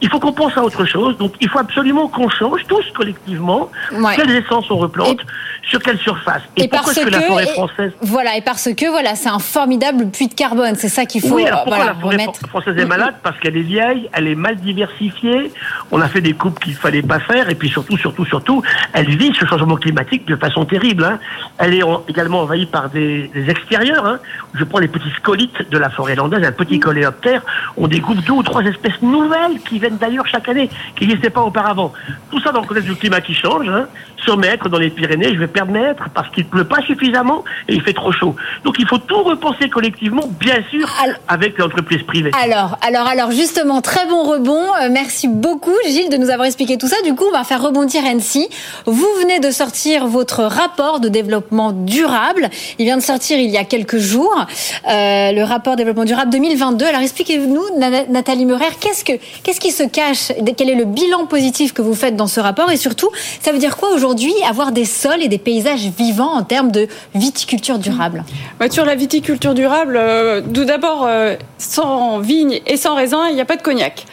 il 0.00 0.08
faut 0.08 0.20
qu'on 0.20 0.32
pense 0.32 0.56
à 0.56 0.62
autre 0.62 0.84
chose. 0.84 1.16
Donc, 1.18 1.34
il 1.40 1.48
faut 1.48 1.58
absolument 1.58 2.08
qu'on 2.08 2.28
change 2.28 2.60
tous 2.68 2.84
collectivement 2.94 3.70
quelles 4.16 4.30
essences 4.30 4.70
on 4.70 4.76
replante, 4.76 5.20
sur 5.62 5.80
quelle 5.80 5.98
surface. 5.98 6.42
Et, 6.56 6.68
pourquoi 6.68 6.92
parce 6.92 7.04
que, 7.04 7.10
la 7.10 7.20
forêt 7.22 7.46
française 7.46 7.92
Voilà, 8.02 8.36
et 8.36 8.42
parce 8.42 8.68
que 8.74 8.90
voilà, 8.90 9.14
c'est 9.14 9.28
un 9.28 9.38
formidable 9.38 10.10
puits 10.10 10.28
de 10.28 10.34
carbone. 10.34 10.74
C'est 10.76 10.88
ça 10.88 11.06
qu'il 11.06 11.22
faut. 11.22 11.36
Oui, 11.36 11.44
pourquoi 11.50 11.84
la 11.84 11.94
forêt 11.94 12.26
française 12.48 12.76
est 12.76 12.84
malade? 12.84 13.14
Parce 13.22 13.38
qu'elle 13.40 13.56
est 13.56 13.62
vieille, 13.62 14.08
elle 14.12 14.28
est 14.28 14.34
mal 14.34 14.56
diversifiée. 14.56 15.52
On 15.90 16.00
a 16.00 16.08
fait 16.08 16.20
des 16.20 16.32
coupes 16.32 16.60
qu'il 16.60 16.74
fallait 16.74 17.02
pas 17.02 17.20
faire, 17.20 17.48
et 17.48 17.54
puis 17.54 17.68
surtout, 17.68 17.96
surtout, 17.96 18.24
surtout, 18.24 18.62
elle 18.92 19.08
vit 19.08 19.32
ce 19.38 19.46
changement 19.46 19.76
climatique 19.76 20.26
de 20.26 20.36
façon 20.36 20.64
terrible. 20.64 21.04
Hein. 21.04 21.18
Elle 21.58 21.74
est 21.74 21.82
également 22.08 22.40
envahie 22.40 22.66
par 22.66 22.90
des, 22.90 23.30
extérieurs. 23.48 24.06
Hein. 24.06 24.18
Je 24.54 24.64
prends 24.64 24.78
les 24.78 24.88
petits 24.88 25.10
scolites 25.16 25.70
de 25.70 25.78
la 25.78 25.90
forêt 25.90 26.14
landaise, 26.14 26.44
un 26.44 26.52
petit 26.52 26.78
coléoptère. 26.78 27.42
On 27.76 27.88
découvre 27.88 28.22
deux 28.22 28.32
ou 28.32 28.42
trois 28.42 28.62
espèces 28.62 29.00
nouvelles 29.02 29.60
qui 29.68 29.78
viennent 29.84 29.98
d'ailleurs 29.98 30.26
chaque 30.26 30.48
année, 30.48 30.70
qui 30.96 31.06
n'existaient 31.06 31.30
pas 31.30 31.42
auparavant. 31.42 31.92
Tout 32.30 32.40
ça 32.40 32.52
dans 32.52 32.60
le 32.60 32.66
contexte 32.66 32.88
du 32.88 32.96
climat 32.96 33.20
qui 33.20 33.34
change. 33.34 33.68
Hein. 33.68 33.86
Sur 34.24 34.38
mètres 34.38 34.70
dans 34.70 34.78
les 34.78 34.88
Pyrénées, 34.88 35.34
je 35.34 35.38
vais 35.38 35.46
permettre 35.46 36.08
parce 36.14 36.30
qu'il 36.30 36.46
pleut 36.46 36.64
pas 36.64 36.80
suffisamment 36.80 37.44
et 37.68 37.74
il 37.74 37.82
fait 37.82 37.92
trop 37.92 38.10
chaud. 38.10 38.34
Donc 38.64 38.76
il 38.78 38.86
faut 38.86 38.96
tout 38.96 39.22
repenser 39.22 39.68
collectivement, 39.68 40.26
bien 40.40 40.62
sûr, 40.70 40.88
avec 41.28 41.58
l'entreprise 41.58 42.02
privée. 42.04 42.30
Alors, 42.42 42.78
alors, 42.86 43.06
alors, 43.06 43.30
justement, 43.32 43.82
très 43.82 44.06
bon 44.06 44.22
rebond. 44.22 44.64
Euh, 44.82 44.88
merci 44.90 45.28
beaucoup, 45.28 45.74
Gilles, 45.86 46.08
de 46.08 46.16
nous 46.16 46.30
avoir 46.30 46.46
expliqué 46.46 46.78
tout 46.78 46.88
ça. 46.88 46.96
Du 47.04 47.14
coup, 47.14 47.24
on 47.28 47.32
va 47.32 47.44
faire 47.44 47.62
rebondir 47.62 48.02
NC. 48.02 48.48
Vous 48.86 49.08
venez 49.20 49.40
de 49.40 49.50
sortir 49.50 50.06
votre 50.06 50.44
rapport 50.44 51.00
de 51.00 51.08
développement 51.08 51.72
durable. 51.72 52.48
Il 52.78 52.86
vient 52.86 52.96
de 52.96 53.02
sortir 53.02 53.38
il 53.38 53.50
y 53.50 53.58
a 53.58 53.64
quelques 53.64 53.98
jours. 53.98 54.46
Euh, 54.88 55.32
le 55.32 55.42
rapport 55.42 55.76
développement 55.76 56.04
durable 56.04 56.30
2022. 56.30 56.86
Alors, 56.86 57.02
expliquez-nous, 57.02 57.78
Nathalie 58.08 58.46
Meurer, 58.46 58.64
qu'est-ce 58.80 59.04
que, 59.04 59.12
qu'est-ce 59.42 59.60
qui 59.60 59.70
se 59.74 59.82
cache 59.82 60.32
Quel 60.56 60.70
est 60.70 60.74
le 60.74 60.84
bilan 60.84 61.26
positif 61.26 61.72
que 61.72 61.82
vous 61.82 61.94
faites 61.94 62.16
dans 62.16 62.26
ce 62.26 62.40
rapport 62.40 62.70
Et 62.70 62.76
surtout, 62.76 63.10
ça 63.40 63.52
veut 63.52 63.58
dire 63.58 63.76
quoi 63.76 63.90
aujourd'hui 63.90 64.32
avoir 64.48 64.72
des 64.72 64.84
sols 64.84 65.22
et 65.22 65.28
des 65.28 65.38
paysages 65.38 65.86
vivants 65.98 66.32
en 66.32 66.42
termes 66.42 66.70
de 66.70 66.88
viticulture 67.14 67.78
durable? 67.78 68.24
Bah, 68.58 68.70
Sur 68.70 68.84
la 68.84 68.94
viticulture 68.94 69.54
durable, 69.54 69.96
euh, 69.96 70.40
tout 70.40 70.64
d'abord, 70.64 71.04
euh, 71.06 71.34
sans 71.58 72.20
vigne 72.20 72.60
et 72.66 72.76
sans 72.76 72.94
raisin, 72.94 73.28
il 73.28 73.34
n'y 73.34 73.40
a 73.40 73.44
pas 73.44 73.56
de 73.56 73.62
cognac. 73.62 74.04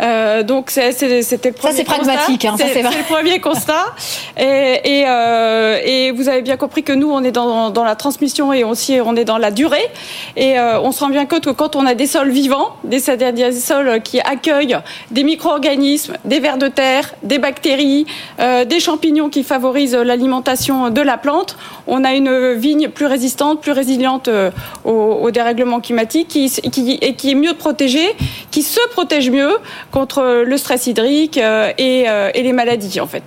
Euh, 0.00 0.42
donc 0.44 0.70
c'était 0.70 1.20
le 1.20 1.52
premier 1.52 1.72
Ça 1.72 1.78
c'est 1.78 1.84
pragmatique, 1.84 2.44
hein, 2.44 2.54
c'est 2.56 2.82
le 2.82 3.12
premier 3.12 3.40
constat. 3.40 3.86
Et, 4.38 5.04
et, 5.04 6.12
vous 6.12 6.28
avez 6.28 6.42
bien 6.42 6.56
compris 6.56 6.82
que 6.82 6.92
nous, 6.92 7.10
on 7.10 7.22
est 7.24 7.32
dans, 7.32 7.70
dans, 7.70 7.84
la 7.84 7.96
transmission 7.96 8.52
et 8.52 8.64
aussi 8.64 8.98
on 9.04 9.16
est 9.16 9.24
dans 9.24 9.38
la 9.38 9.50
durée. 9.50 9.86
Et 10.36 10.58
on 10.58 10.92
se 10.92 11.00
rend 11.00 11.10
bien 11.10 11.26
compte 11.26 11.44
que 11.44 11.50
quand 11.50 11.74
on 11.74 11.84
a 11.86 11.94
des 11.94 12.06
sols 12.06 12.30
vivants, 12.30 12.76
des, 12.84 13.00
des 13.00 13.52
sols 13.52 14.00
qui 14.02 14.20
accueillent 14.20 14.78
des 15.10 15.24
micro-organismes, 15.24 16.14
des 16.24 16.40
vers 16.40 16.58
de 16.58 16.68
terre, 16.68 17.14
des 17.22 17.38
bactéries, 17.38 18.06
euh, 18.40 18.64
des 18.64 18.80
champignons 18.80 19.28
qui 19.28 19.42
favorisent 19.42 19.94
l'alimentation 19.94 20.90
de 20.90 21.00
la 21.00 21.16
plante. 21.16 21.56
On 21.86 22.04
a 22.04 22.14
une 22.14 22.54
vigne 22.54 22.88
plus 22.88 23.06
résistante, 23.06 23.60
plus 23.60 23.72
résiliente 23.72 24.28
euh, 24.28 24.50
au, 24.84 25.30
dérèglement 25.30 25.80
climatique 25.80 26.28
qui, 26.28 26.52
et 27.00 27.14
qui 27.14 27.30
est 27.30 27.34
mieux 27.34 27.54
protégée, 27.54 28.16
qui 28.50 28.62
se 28.62 28.80
protège 28.90 29.30
mieux 29.30 29.58
contre 29.90 30.44
le 30.44 30.56
stress 30.56 30.86
hydrique 30.86 31.36
et, 31.36 32.06
et 32.34 32.42
les 32.42 32.52
maladies 32.52 33.00
en 33.00 33.06
fait. 33.06 33.24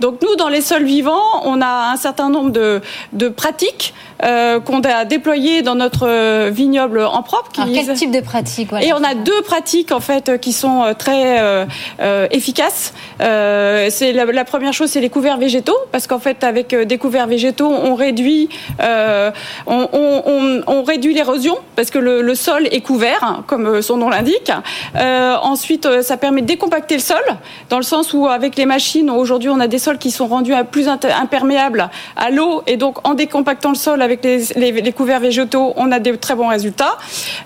Donc 0.00 0.20
nous, 0.22 0.34
dans 0.36 0.48
les 0.48 0.60
sols 0.60 0.84
vivants, 0.84 1.42
on 1.44 1.60
a 1.60 1.92
un 1.92 1.96
certain 1.96 2.28
nombre 2.28 2.50
de 2.50 3.28
pratiques 3.28 3.94
euh, 4.24 4.60
qu'on 4.60 4.80
a 4.80 5.04
déployées 5.04 5.62
dans 5.62 5.74
notre 5.74 6.48
vignoble 6.50 7.00
en 7.00 7.22
propre. 7.22 7.50
Qui 7.52 7.72
quel 7.72 7.94
type 7.94 8.10
de 8.10 8.20
pratiques 8.20 8.70
Et 8.82 8.92
on 8.92 9.02
a 9.02 9.14
deux 9.14 9.42
pratiques 9.42 9.92
en 9.92 10.00
fait 10.00 10.40
qui 10.40 10.52
sont 10.52 10.82
euh, 10.82 10.94
très 10.94 11.40
euh, 11.40 11.64
euh, 12.00 12.26
efficaces. 12.30 12.94
Euh, 13.20 13.88
c'est 13.90 14.12
la, 14.12 14.24
la, 14.24 14.44
première 14.44 14.72
chose, 14.72 14.90
c'est 14.90 15.00
les 15.00 15.10
couverts 15.10 15.38
végétaux, 15.38 15.76
parce 15.92 16.06
qu'en 16.06 16.18
fait, 16.18 16.44
avec 16.44 16.74
des 16.74 16.98
couverts 16.98 17.26
végétaux, 17.26 17.68
on 17.68 17.94
réduit, 17.94 18.48
on, 18.80 19.32
on, 19.66 20.22
on, 20.26 20.62
on, 20.66 20.82
réduit 20.82 21.14
l'érosion, 21.14 21.56
parce 21.76 21.90
que 21.90 21.98
le, 21.98 22.22
le, 22.22 22.34
sol 22.34 22.66
est 22.70 22.80
couvert, 22.80 23.42
comme 23.46 23.82
son 23.82 23.96
nom 23.96 24.08
l'indique. 24.08 24.52
ensuite, 24.94 26.02
ça 26.02 26.16
permet 26.16 26.42
de 26.42 26.46
décompacter 26.46 26.94
le 26.94 27.00
sol, 27.00 27.22
dans 27.70 27.78
le 27.78 27.82
sens 27.82 28.12
où 28.12 28.26
avec 28.26 28.56
les 28.56 28.66
machines, 28.66 29.10
aujourd'hui, 29.10 29.48
on 29.50 29.60
a 29.60 29.66
des 29.66 29.78
sols 29.78 29.98
qui 29.98 30.10
sont 30.10 30.26
rendus 30.26 30.54
plus 30.70 30.88
imperméables 30.88 31.88
à 32.16 32.30
l'eau, 32.30 32.62
et 32.66 32.76
donc 32.76 33.06
en 33.06 33.14
décompactant 33.14 33.70
le 33.70 33.76
sol 33.76 34.02
avec 34.02 34.13
les, 34.22 34.44
les, 34.56 34.72
les, 34.72 34.92
couverts 34.92 35.20
végétaux, 35.20 35.72
on 35.76 35.90
a 35.92 35.98
des 35.98 36.16
très 36.16 36.34
bons 36.34 36.48
résultats. 36.48 36.96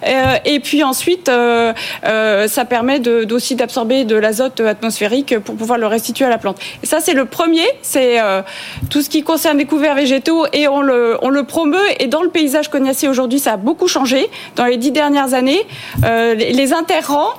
Euh, 0.06 0.36
et 0.44 0.60
puis 0.60 0.82
ensuite, 0.82 1.28
euh, 1.28 1.72
euh, 2.04 2.48
ça 2.48 2.64
permet 2.64 3.00
aussi 3.30 3.54
d'absorber 3.54 4.04
de 4.04 4.16
l'azote 4.16 4.60
atmosphérique 4.60 5.38
pour 5.38 5.56
pouvoir 5.56 5.78
le 5.78 5.86
restituer 5.86 6.24
à 6.24 6.28
la 6.28 6.38
plante. 6.38 6.58
Et 6.82 6.86
ça, 6.86 7.00
c'est 7.00 7.14
le 7.14 7.24
premier, 7.24 7.66
c'est 7.82 8.18
tout 8.90 9.02
ce 9.02 9.08
qui 9.08 9.22
concerne 9.22 9.58
les 9.58 9.64
couverts 9.64 9.94
végétaux 9.94 10.46
et 10.52 10.68
on 10.68 10.80
le, 10.80 11.18
on 11.22 11.30
le 11.30 11.44
promeut. 11.44 11.78
Et 12.00 12.06
dans 12.06 12.22
le 12.22 12.28
paysage 12.28 12.68
cognacier 12.68 13.08
aujourd'hui, 13.08 13.38
ça 13.38 13.54
a 13.54 13.56
beaucoup 13.56 13.88
changé 13.88 14.28
dans 14.56 14.64
les 14.64 14.76
dix 14.76 14.90
dernières 14.90 15.34
années. 15.34 15.62
les, 16.02 16.52
les. 16.52 16.68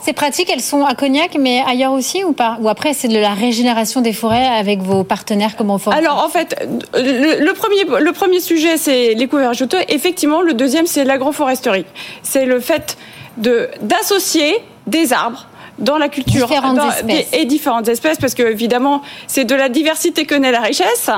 Ces 0.04 0.14
pratiques, 0.14 0.50
elles 0.52 0.62
sont 0.62 0.86
à 0.86 0.96
Cognac, 0.96 1.38
mais 1.40 1.62
ailleurs 1.68 1.94
aussi 1.94 2.24
ou 2.24 2.34
pas? 2.34 2.58
Ou 2.62 2.70
après, 2.70 2.94
c'est 2.94 3.08
de 3.08 3.18
la 3.18 3.34
régénération 3.34 4.02
des 4.02 4.14
forêts 4.14 4.48
avec 4.48 4.80
vos 4.80 5.04
partenaires 5.04 5.56
comme 5.56 5.70
au 5.70 5.80
Alors 5.92 6.24
en 6.24 6.30
fait, 6.30 6.56
le, 6.94 7.52
premier, 7.54 8.04
le 8.04 8.12
premier 8.12 8.40
sujet, 8.40 8.78
c'est 8.78 9.09
les 9.16 9.28
couverts 9.28 9.50
végétaux. 9.50 9.78
Effectivement, 9.88 10.42
le 10.42 10.54
deuxième, 10.54 10.86
c'est 10.86 11.04
l'agroforesterie. 11.04 11.86
C'est 12.24 12.46
le 12.46 12.60
fait 12.60 12.98
d'associer 13.38 14.58
des 14.88 15.14
arbres 15.14 15.46
dans 15.80 15.98
la 15.98 16.10
culture 16.10 16.48
différentes 16.48 16.80
et 17.34 17.46
différentes 17.46 17.88
espèces 17.88 18.18
parce 18.18 18.34
que 18.34 18.44
évidemment 18.44 19.02
c'est 19.28 19.46
de 19.46 19.56
la 19.56 19.70
diversité 19.70 20.26
que 20.26 20.36
naît 20.36 20.52
la 20.52 20.60
richesse 20.62 21.10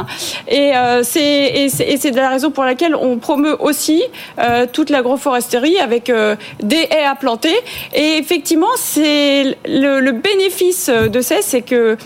et 0.48 0.76
euh, 0.76 1.02
c'est 1.04 1.68
c'est 1.70 2.12
de 2.12 2.18
la 2.18 2.30
raison 2.30 2.52
pour 2.52 2.64
laquelle 2.64 2.96
on 2.96 3.18
promeut 3.18 3.58
aussi 3.60 4.04
euh, 4.40 4.68
toute 4.72 4.90
l'agroforesterie 4.90 5.80
avec 5.80 6.10
euh, 6.10 6.36
des 6.62 6.88
haies 6.92 7.06
à 7.06 7.16
planter 7.16 7.56
et 7.94 8.18
effectivement 8.18 8.68
c'est 8.76 9.58
le, 9.66 10.00
le, 10.00 10.12
bénéfice 10.12 10.90
de 10.90 11.22
ça 11.22 11.36
c'est 11.42 11.62
que 11.62 11.98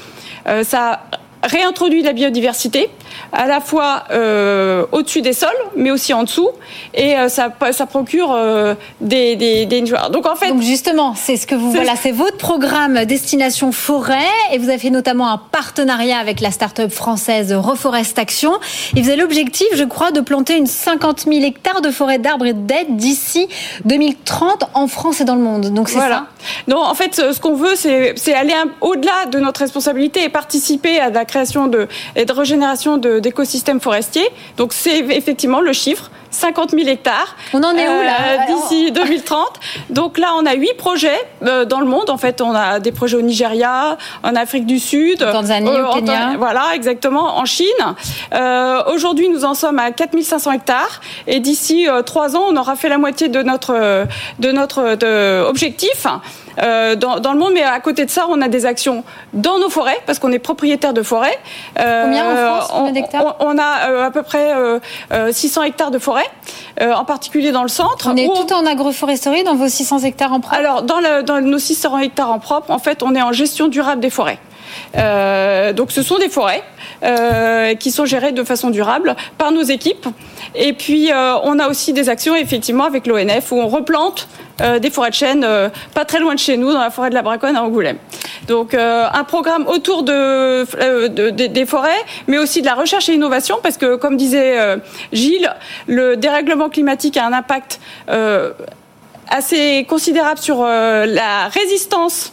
ça 0.63 1.01
réintroduit 1.45 2.01
la 2.01 2.13
biodiversité 2.13 2.89
à 3.31 3.47
la 3.47 3.59
fois 3.59 4.05
euh, 4.11 4.85
au-dessus 4.91 5.21
des 5.21 5.33
sols, 5.33 5.49
mais 5.75 5.91
aussi 5.91 6.13
en 6.13 6.23
dessous, 6.23 6.49
et 6.93 7.15
euh, 7.15 7.29
ça, 7.29 7.49
ça 7.71 7.85
procure 7.85 8.31
euh, 8.33 8.75
des, 9.01 9.35
des, 9.35 9.65
des, 9.65 9.81
Donc 9.81 10.25
en 10.25 10.35
fait, 10.35 10.49
donc 10.49 10.61
justement, 10.61 11.15
c'est 11.15 11.37
ce 11.37 11.47
que 11.47 11.55
vous 11.55 11.71
voilà, 11.71 11.95
c'est 11.95 12.11
votre 12.11 12.37
programme 12.37 13.05
destination 13.05 13.71
forêt, 13.71 14.15
et 14.51 14.57
vous 14.57 14.69
avez 14.69 14.77
fait 14.77 14.89
notamment 14.89 15.31
un 15.31 15.37
partenariat 15.37 16.17
avec 16.17 16.41
la 16.41 16.51
start-up 16.51 16.91
française 16.91 17.53
Reforest 17.53 18.17
Action, 18.19 18.53
et 18.95 19.01
vous 19.01 19.09
avez 19.09 19.19
l'objectif, 19.19 19.67
je 19.75 19.83
crois, 19.83 20.11
de 20.11 20.21
planter 20.21 20.57
une 20.57 20.67
50 20.67 21.21
000 21.21 21.43
hectares 21.43 21.81
de 21.81 21.91
forêt 21.91 22.19
d'arbres 22.19 22.45
et 22.45 22.53
d'aides 22.53 22.95
d'ici 22.95 23.47
2030 23.85 24.65
en 24.73 24.87
France 24.87 25.21
et 25.21 25.25
dans 25.25 25.35
le 25.35 25.41
monde. 25.41 25.73
Donc 25.73 25.89
c'est 25.89 25.95
voilà. 25.95 26.15
ça? 26.15 26.25
Non, 26.67 26.83
en 26.83 26.93
fait, 26.93 27.15
ce 27.15 27.39
qu'on 27.39 27.55
veut, 27.55 27.75
c'est 27.75 28.33
aller 28.33 28.53
au-delà 28.81 29.25
de 29.31 29.39
notre 29.39 29.61
responsabilité 29.61 30.23
et 30.23 30.29
participer 30.29 30.99
à 30.99 31.09
la 31.09 31.25
création 31.25 31.34
de 31.35 31.87
et 32.15 32.25
de 32.25 32.33
régénération 32.33 32.97
d'écosystèmes 32.97 33.81
forestiers. 33.81 34.27
Donc 34.57 34.73
c'est 34.73 34.99
effectivement 34.99 35.59
le 35.61 35.73
chiffre 35.73 36.09
50 36.35 36.71
000 36.71 36.87
hectares. 36.87 37.35
On 37.53 37.63
en 37.63 37.75
est 37.75 37.87
où 37.87 38.01
là 38.01 38.17
euh, 38.27 38.53
D'ici 38.53 38.91
2030. 38.91 39.39
Donc 39.89 40.17
là, 40.17 40.33
on 40.37 40.45
a 40.45 40.53
huit 40.53 40.75
projets 40.77 41.19
euh, 41.43 41.65
dans 41.65 41.79
le 41.79 41.85
monde. 41.85 42.09
En 42.09 42.17
fait, 42.17 42.41
on 42.41 42.53
a 42.53 42.79
des 42.79 42.91
projets 42.91 43.17
au 43.17 43.21
Nigeria, 43.21 43.97
en 44.23 44.35
Afrique 44.35 44.65
du 44.65 44.79
Sud, 44.79 45.23
en 45.23 45.31
Tanzanie, 45.31 45.69
au 45.69 45.71
euh, 45.71 45.93
Kenya. 45.93 46.35
voilà, 46.37 46.73
exactement, 46.75 47.37
en 47.37 47.45
Chine. 47.45 47.65
Aujourd'hui, 48.93 49.29
nous 49.29 49.45
en 49.45 49.53
sommes 49.53 49.79
à 49.79 49.91
4 49.91 50.21
500 50.21 50.51
hectares, 50.51 51.01
et 51.27 51.39
d'ici 51.39 51.87
trois 52.05 52.35
ans, 52.35 52.45
on 52.49 52.57
aura 52.57 52.75
fait 52.75 52.89
la 52.89 52.97
moitié 52.97 53.29
de 53.29 53.41
notre 53.41 54.05
de 54.39 54.51
notre 54.51 54.95
de 54.95 55.43
objectif. 55.47 56.05
Euh, 56.61 56.95
dans, 56.95 57.19
dans, 57.19 57.33
le 57.33 57.39
monde. 57.39 57.53
Mais 57.53 57.63
à 57.63 57.79
côté 57.79 58.05
de 58.05 58.09
ça, 58.09 58.25
on 58.29 58.41
a 58.41 58.47
des 58.47 58.65
actions 58.65 59.03
dans 59.33 59.59
nos 59.59 59.69
forêts, 59.69 59.99
parce 60.05 60.19
qu'on 60.19 60.31
est 60.31 60.39
propriétaire 60.39 60.93
de 60.93 61.03
forêts. 61.03 61.37
Euh, 61.79 62.03
Combien 62.03 62.25
en 62.25 62.35
France 62.35 62.71
on, 62.73 63.35
on, 63.39 63.57
a 63.57 63.89
euh, 63.89 64.07
à 64.07 64.11
peu 64.11 64.23
près 64.23 64.53
600 65.31 65.63
hectares 65.63 65.91
de 65.91 65.99
forêt, 65.99 66.25
en 66.81 67.05
particulier 67.05 67.51
dans 67.51 67.63
le 67.63 67.69
centre. 67.69 68.09
On 68.11 68.15
est 68.15 68.25
tout 68.25 68.53
en 68.53 68.65
agroforesterie 68.65 69.43
dans 69.43 69.55
vos 69.55 69.67
600 69.67 69.99
hectares 69.99 70.33
en 70.33 70.39
propre? 70.39 70.55
Alors, 70.55 70.83
dans, 70.83 70.99
le, 70.99 71.23
dans 71.23 71.41
nos 71.41 71.59
600 71.59 71.99
hectares 71.99 72.31
en 72.31 72.39
propre, 72.39 72.71
en 72.71 72.79
fait, 72.79 73.03
on 73.03 73.15
est 73.15 73.21
en 73.21 73.31
gestion 73.31 73.67
durable 73.67 74.01
des 74.01 74.09
forêts. 74.09 74.39
Euh, 74.97 75.73
donc 75.73 75.91
ce 75.91 76.01
sont 76.01 76.17
des 76.17 76.29
forêts 76.29 76.63
euh, 77.03 77.75
qui 77.75 77.91
sont 77.91 78.05
gérées 78.05 78.31
de 78.31 78.43
façon 78.43 78.69
durable 78.69 79.15
par 79.37 79.51
nos 79.51 79.63
équipes. 79.63 80.07
Et 80.55 80.73
puis 80.73 81.11
euh, 81.11 81.35
on 81.43 81.59
a 81.59 81.67
aussi 81.67 81.93
des 81.93 82.09
actions 82.09 82.35
effectivement 82.35 82.85
avec 82.85 83.07
l'ONF 83.07 83.51
où 83.51 83.55
on 83.55 83.67
replante 83.67 84.27
des 84.79 84.89
forêts 84.89 85.09
de 85.09 85.15
chêne 85.15 85.45
pas 85.93 86.05
très 86.05 86.19
loin 86.19 86.33
de 86.33 86.39
chez 86.39 86.55
nous, 86.55 86.71
dans 86.71 86.79
la 86.79 86.89
forêt 86.89 87.09
de 87.09 87.13
la 87.13 87.21
Braconne 87.21 87.57
à 87.57 87.63
Angoulême. 87.63 87.97
Donc 88.47 88.73
un 88.73 89.23
programme 89.25 89.67
autour 89.67 90.03
de, 90.03 90.63
de, 91.09 91.29
de, 91.29 91.47
des 91.47 91.65
forêts, 91.65 91.89
mais 92.27 92.37
aussi 92.37 92.61
de 92.61 92.65
la 92.65 92.73
recherche 92.73 93.09
et 93.09 93.15
innovation, 93.15 93.57
parce 93.61 93.75
que 93.75 93.97
comme 93.97 94.15
disait 94.15 94.57
Gilles, 95.11 95.53
le 95.87 96.15
dérèglement 96.15 96.69
climatique 96.69 97.17
a 97.17 97.25
un 97.25 97.33
impact 97.33 97.81
assez 99.27 99.85
considérable 99.89 100.39
sur 100.39 100.63
la 100.63 101.49
résistance 101.49 102.31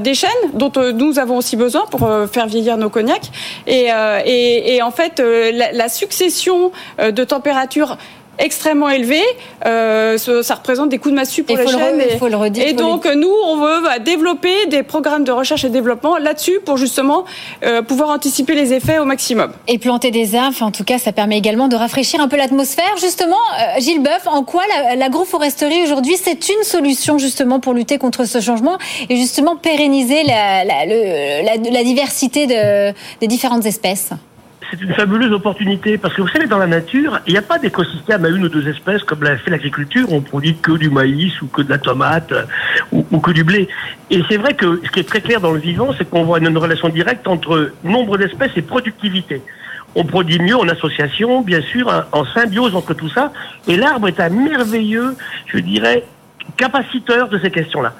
des 0.00 0.14
chênes, 0.14 0.30
dont 0.54 0.72
nous 0.94 1.18
avons 1.18 1.36
aussi 1.36 1.56
besoin 1.56 1.86
pour 1.86 2.08
faire 2.30 2.46
vieillir 2.46 2.76
nos 2.76 2.90
cognacs. 2.90 3.30
Et, 3.66 3.90
en 4.82 4.90
fait, 4.90 5.20
la, 5.20 5.88
succession 5.88 6.72
de 6.98 7.24
températures 7.24 7.96
extrêmement 8.38 8.88
élevé. 8.88 9.22
Euh, 9.66 10.16
ça 10.18 10.54
représente 10.54 10.88
des 10.88 10.98
coups 10.98 11.12
de 11.12 11.16
massue 11.16 11.42
pour 11.42 11.56
les 11.56 11.66
chaînes. 11.66 12.00
et, 12.00 12.16
faut 12.18 12.28
le 12.28 12.36
redire, 12.36 12.66
et 12.66 12.72
donc, 12.72 13.06
nous, 13.06 13.32
on 13.46 13.56
veut 13.56 13.82
bah, 13.82 13.98
développer 13.98 14.66
des 14.66 14.82
programmes 14.82 15.24
de 15.24 15.32
recherche 15.32 15.64
et 15.64 15.68
développement 15.68 16.18
là-dessus 16.18 16.60
pour 16.64 16.76
justement 16.76 17.24
euh, 17.64 17.82
pouvoir 17.82 18.10
anticiper 18.10 18.54
les 18.54 18.72
effets 18.72 18.98
au 18.98 19.04
maximum. 19.04 19.52
Et 19.66 19.78
planter 19.78 20.10
des 20.10 20.34
arbres, 20.34 20.62
en 20.62 20.70
tout 20.70 20.84
cas, 20.84 20.98
ça 20.98 21.12
permet 21.12 21.38
également 21.38 21.68
de 21.68 21.76
rafraîchir 21.76 22.20
un 22.20 22.28
peu 22.28 22.36
l'atmosphère. 22.36 22.96
Justement, 23.00 23.36
euh, 23.36 23.80
Gilles 23.80 24.02
Boeuf, 24.02 24.26
en 24.26 24.42
quoi 24.44 24.62
l'agroforesterie 24.96 25.82
aujourd'hui, 25.82 26.16
c'est 26.22 26.48
une 26.48 26.62
solution 26.62 27.18
justement 27.18 27.60
pour 27.60 27.74
lutter 27.74 27.98
contre 27.98 28.24
ce 28.24 28.40
changement 28.40 28.78
et 29.08 29.16
justement 29.16 29.56
pérenniser 29.56 30.22
la, 30.24 30.64
la, 30.64 30.86
la, 30.86 31.56
la 31.70 31.84
diversité 31.84 32.46
de, 32.46 32.92
des 33.20 33.26
différentes 33.26 33.66
espèces? 33.66 34.10
C'est 34.70 34.80
une 34.82 34.92
fabuleuse 34.92 35.32
opportunité 35.32 35.96
parce 35.96 36.14
que 36.14 36.20
vous 36.20 36.28
savez, 36.28 36.46
dans 36.46 36.58
la 36.58 36.66
nature, 36.66 37.20
il 37.26 37.32
n'y 37.32 37.38
a 37.38 37.42
pas 37.42 37.58
d'écosystème 37.58 38.24
à 38.24 38.28
une 38.28 38.44
ou 38.44 38.48
deux 38.48 38.68
espèces 38.68 39.02
comme 39.02 39.22
l'a 39.22 39.38
fait 39.38 39.50
l'agriculture. 39.50 40.12
On 40.12 40.20
produit 40.20 40.56
que 40.56 40.72
du 40.72 40.90
maïs 40.90 41.40
ou 41.40 41.46
que 41.46 41.62
de 41.62 41.70
la 41.70 41.78
tomate 41.78 42.32
euh, 42.32 42.44
ou, 42.92 43.18
que 43.18 43.30
du 43.30 43.44
blé. 43.44 43.68
Et 44.10 44.22
c'est 44.28 44.36
vrai 44.36 44.54
que 44.54 44.80
ce 44.84 44.90
qui 44.90 45.00
est 45.00 45.08
très 45.08 45.22
clair 45.22 45.40
dans 45.40 45.52
le 45.52 45.58
vivant, 45.58 45.94
c'est 45.96 46.08
qu'on 46.08 46.24
voit 46.24 46.38
une, 46.38 46.56
relation 46.58 46.88
directe 46.88 47.26
entre 47.28 47.72
nombre 47.82 48.18
d'espèces 48.18 48.52
et 48.56 48.62
productivité. 48.62 49.40
On 49.94 50.04
produit 50.04 50.38
mieux 50.38 50.56
en 50.56 50.68
association, 50.68 51.40
bien 51.40 51.62
sûr, 51.62 51.90
en 52.12 52.24
symbiose 52.26 52.74
entre 52.74 52.92
tout 52.92 53.08
ça. 53.08 53.32
Et 53.66 53.76
l'arbre 53.76 54.08
est 54.08 54.20
un 54.20 54.28
merveilleux, 54.28 55.16
je 55.46 55.58
dirais, 55.58 56.04
capaciteur 56.56 57.28
de 57.28 57.38
ces 57.38 57.50
questions-là. 57.50 57.94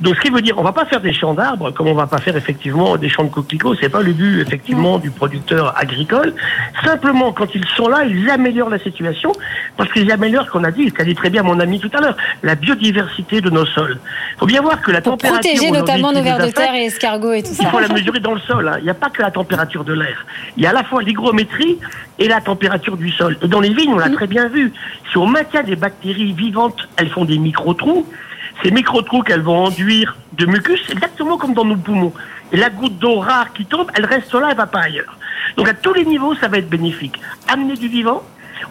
Donc, 0.00 0.16
ce 0.16 0.20
qui 0.20 0.30
veut 0.30 0.40
dire, 0.40 0.56
on 0.58 0.62
va 0.62 0.72
pas 0.72 0.86
faire 0.86 1.00
des 1.00 1.12
champs 1.12 1.34
d'arbres 1.34 1.72
comme 1.72 1.88
on 1.88 1.94
va 1.94 2.06
pas 2.06 2.18
faire 2.18 2.36
effectivement 2.36 2.96
des 2.96 3.08
champs 3.08 3.24
de 3.24 3.30
coquelicots. 3.30 3.74
C'est 3.80 3.88
pas 3.88 4.02
le 4.02 4.12
but 4.12 4.40
effectivement 4.40 4.98
du 4.98 5.10
producteur 5.10 5.76
agricole. 5.76 6.34
Simplement, 6.84 7.32
quand 7.32 7.54
ils 7.54 7.66
sont 7.76 7.88
là, 7.88 8.04
ils 8.04 8.30
améliorent 8.30 8.70
la 8.70 8.78
situation 8.78 9.32
parce 9.76 9.92
qu'ils 9.92 10.10
améliorent, 10.10 10.48
qu'on 10.50 10.64
a 10.64 10.70
dit, 10.70 10.92
qu'a 10.92 11.04
dit 11.04 11.14
très 11.14 11.30
bien 11.30 11.42
mon 11.42 11.58
ami 11.60 11.80
tout 11.80 11.90
à 11.94 12.00
l'heure, 12.00 12.16
la 12.42 12.54
biodiversité 12.54 13.40
de 13.40 13.50
nos 13.50 13.66
sols. 13.66 13.98
Il 14.34 14.38
faut 14.38 14.46
bien 14.46 14.62
voir 14.62 14.80
que 14.80 14.90
la 14.90 15.00
Pour 15.00 15.12
température 15.12 15.50
protéger 15.50 15.70
notamment 15.70 16.12
nos 16.12 16.22
vers 16.22 16.38
de 16.38 16.50
terre 16.50 16.74
et 16.74 16.84
escargots 16.86 17.32
et 17.32 17.42
tout 17.42 17.54
ça. 17.54 17.64
Il 17.64 17.68
faut 17.68 17.80
la 17.80 17.88
mesurer 17.88 18.20
dans 18.20 18.34
le 18.34 18.40
sol. 18.40 18.68
Hein. 18.68 18.76
Il 18.78 18.84
n'y 18.84 18.90
a 18.90 18.94
pas 18.94 19.10
que 19.10 19.22
la 19.22 19.30
température 19.30 19.84
de 19.84 19.94
l'air. 19.94 20.26
Il 20.56 20.62
y 20.62 20.66
a 20.66 20.70
à 20.70 20.72
la 20.72 20.84
fois 20.84 21.02
l'hygrométrie 21.02 21.78
et 22.18 22.28
la 22.28 22.40
température 22.40 22.96
du 22.96 23.10
sol. 23.10 23.36
Et 23.42 23.48
dans 23.48 23.60
les 23.60 23.72
vignes, 23.72 23.92
on 23.92 23.98
l'a 23.98 24.08
mm. 24.08 24.14
très 24.14 24.26
bien 24.26 24.48
vu. 24.48 24.72
Si 25.10 25.18
on 25.18 25.26
maintient 25.26 25.62
des 25.62 25.76
bactéries 25.76 26.32
vivantes, 26.32 26.88
elles 26.96 27.10
font 27.10 27.24
des 27.24 27.38
micro 27.38 27.74
trous. 27.74 28.06
Ces 28.62 28.70
micro-trous 28.70 29.22
qu'elles 29.22 29.42
vont 29.42 29.66
enduire 29.66 30.16
de 30.32 30.46
mucus, 30.46 30.80
exactement 30.90 31.36
comme 31.36 31.54
dans 31.54 31.64
nos 31.64 31.76
poumons. 31.76 32.12
Et 32.52 32.56
la 32.56 32.70
goutte 32.70 32.98
d'eau 32.98 33.20
rare 33.20 33.52
qui 33.52 33.66
tombe, 33.66 33.90
elle 33.94 34.06
reste 34.06 34.32
là, 34.34 34.48
elle 34.50 34.56
va 34.56 34.66
pas 34.66 34.80
ailleurs. 34.80 35.16
Donc 35.56 35.68
à 35.68 35.74
tous 35.74 35.92
les 35.92 36.04
niveaux, 36.04 36.34
ça 36.34 36.48
va 36.48 36.58
être 36.58 36.68
bénéfique. 36.68 37.20
Amener 37.46 37.74
du 37.74 37.88
vivant, 37.88 38.22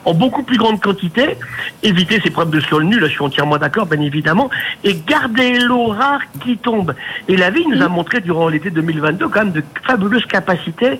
en 0.06 0.14
beaucoup 0.14 0.44
plus 0.44 0.58
grande 0.58 0.82
quantité, 0.82 1.38
éviter 1.84 2.20
ces 2.22 2.30
problèmes 2.30 2.60
de 2.60 2.66
sol 2.66 2.84
nu, 2.84 3.00
là 3.00 3.08
je 3.08 3.14
suis 3.14 3.24
entièrement 3.24 3.58
d'accord, 3.58 3.86
bien 3.86 4.02
évidemment, 4.02 4.50
et 4.84 4.96
garder 5.06 5.60
l'eau 5.60 5.88
rare 5.88 6.22
qui 6.44 6.58
tombe. 6.58 6.94
Et 7.28 7.38
la 7.38 7.50
vie 7.50 7.66
nous 7.68 7.82
a 7.82 7.88
montré 7.88 8.22
durant 8.22 8.50
l'été 8.50 8.70
2022 8.70 9.28
quand 9.28 9.46
même 9.46 9.52
de 9.52 9.64
fabuleuses 9.86 10.26
capacités 10.26 11.00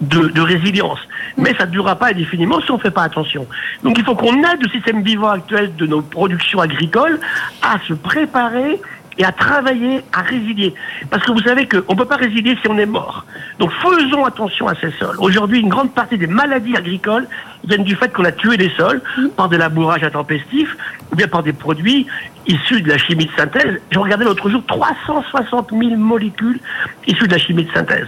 de, 0.00 0.28
de 0.28 0.40
résilience. 0.40 0.98
Mais 1.36 1.54
ça 1.54 1.66
ne 1.66 1.70
durera 1.70 1.96
pas 1.96 2.08
indéfiniment 2.08 2.60
si 2.60 2.70
on 2.70 2.76
ne 2.76 2.80
fait 2.80 2.90
pas 2.90 3.02
attention. 3.02 3.46
Donc 3.82 3.98
il 3.98 4.04
faut 4.04 4.14
qu'on 4.14 4.36
aide 4.42 4.62
le 4.62 4.68
système 4.68 5.02
vivant 5.02 5.30
actuel 5.30 5.74
de 5.76 5.86
nos 5.86 6.02
productions 6.02 6.60
agricoles 6.60 7.18
à 7.62 7.78
se 7.86 7.94
préparer 7.94 8.80
et 9.18 9.24
à 9.24 9.32
travailler, 9.32 10.02
à 10.12 10.22
résilier. 10.22 10.74
Parce 11.10 11.24
que 11.24 11.32
vous 11.32 11.40
savez 11.40 11.66
qu'on 11.66 11.92
ne 11.92 11.98
peut 11.98 12.04
pas 12.04 12.16
résilier 12.16 12.56
si 12.60 12.68
on 12.68 12.78
est 12.78 12.86
mort. 12.86 13.24
Donc 13.58 13.72
faisons 13.72 14.24
attention 14.24 14.68
à 14.68 14.74
ces 14.74 14.90
sols. 14.92 15.16
Aujourd'hui, 15.18 15.60
une 15.60 15.68
grande 15.68 15.92
partie 15.92 16.18
des 16.18 16.26
maladies 16.26 16.76
agricoles 16.76 17.26
viennent 17.64 17.84
du 17.84 17.96
fait 17.96 18.12
qu'on 18.12 18.24
a 18.24 18.32
tué 18.32 18.56
des 18.56 18.70
sols 18.70 19.00
par 19.36 19.48
des 19.48 19.58
labourages 19.58 20.04
intempestifs 20.04 20.76
ou 21.12 21.16
bien 21.16 21.28
par 21.28 21.42
des 21.42 21.52
produits 21.52 22.06
issus 22.46 22.82
de 22.82 22.88
la 22.88 22.98
chimie 22.98 23.26
de 23.26 23.32
synthèse. 23.36 23.80
Je 23.90 23.98
regardais 23.98 24.24
l'autre 24.24 24.48
jour 24.50 24.62
360 24.66 25.70
000 25.70 25.96
molécules 25.96 26.60
issues 27.06 27.26
de 27.26 27.32
la 27.32 27.38
chimie 27.38 27.64
de 27.64 27.72
synthèse. 27.72 28.06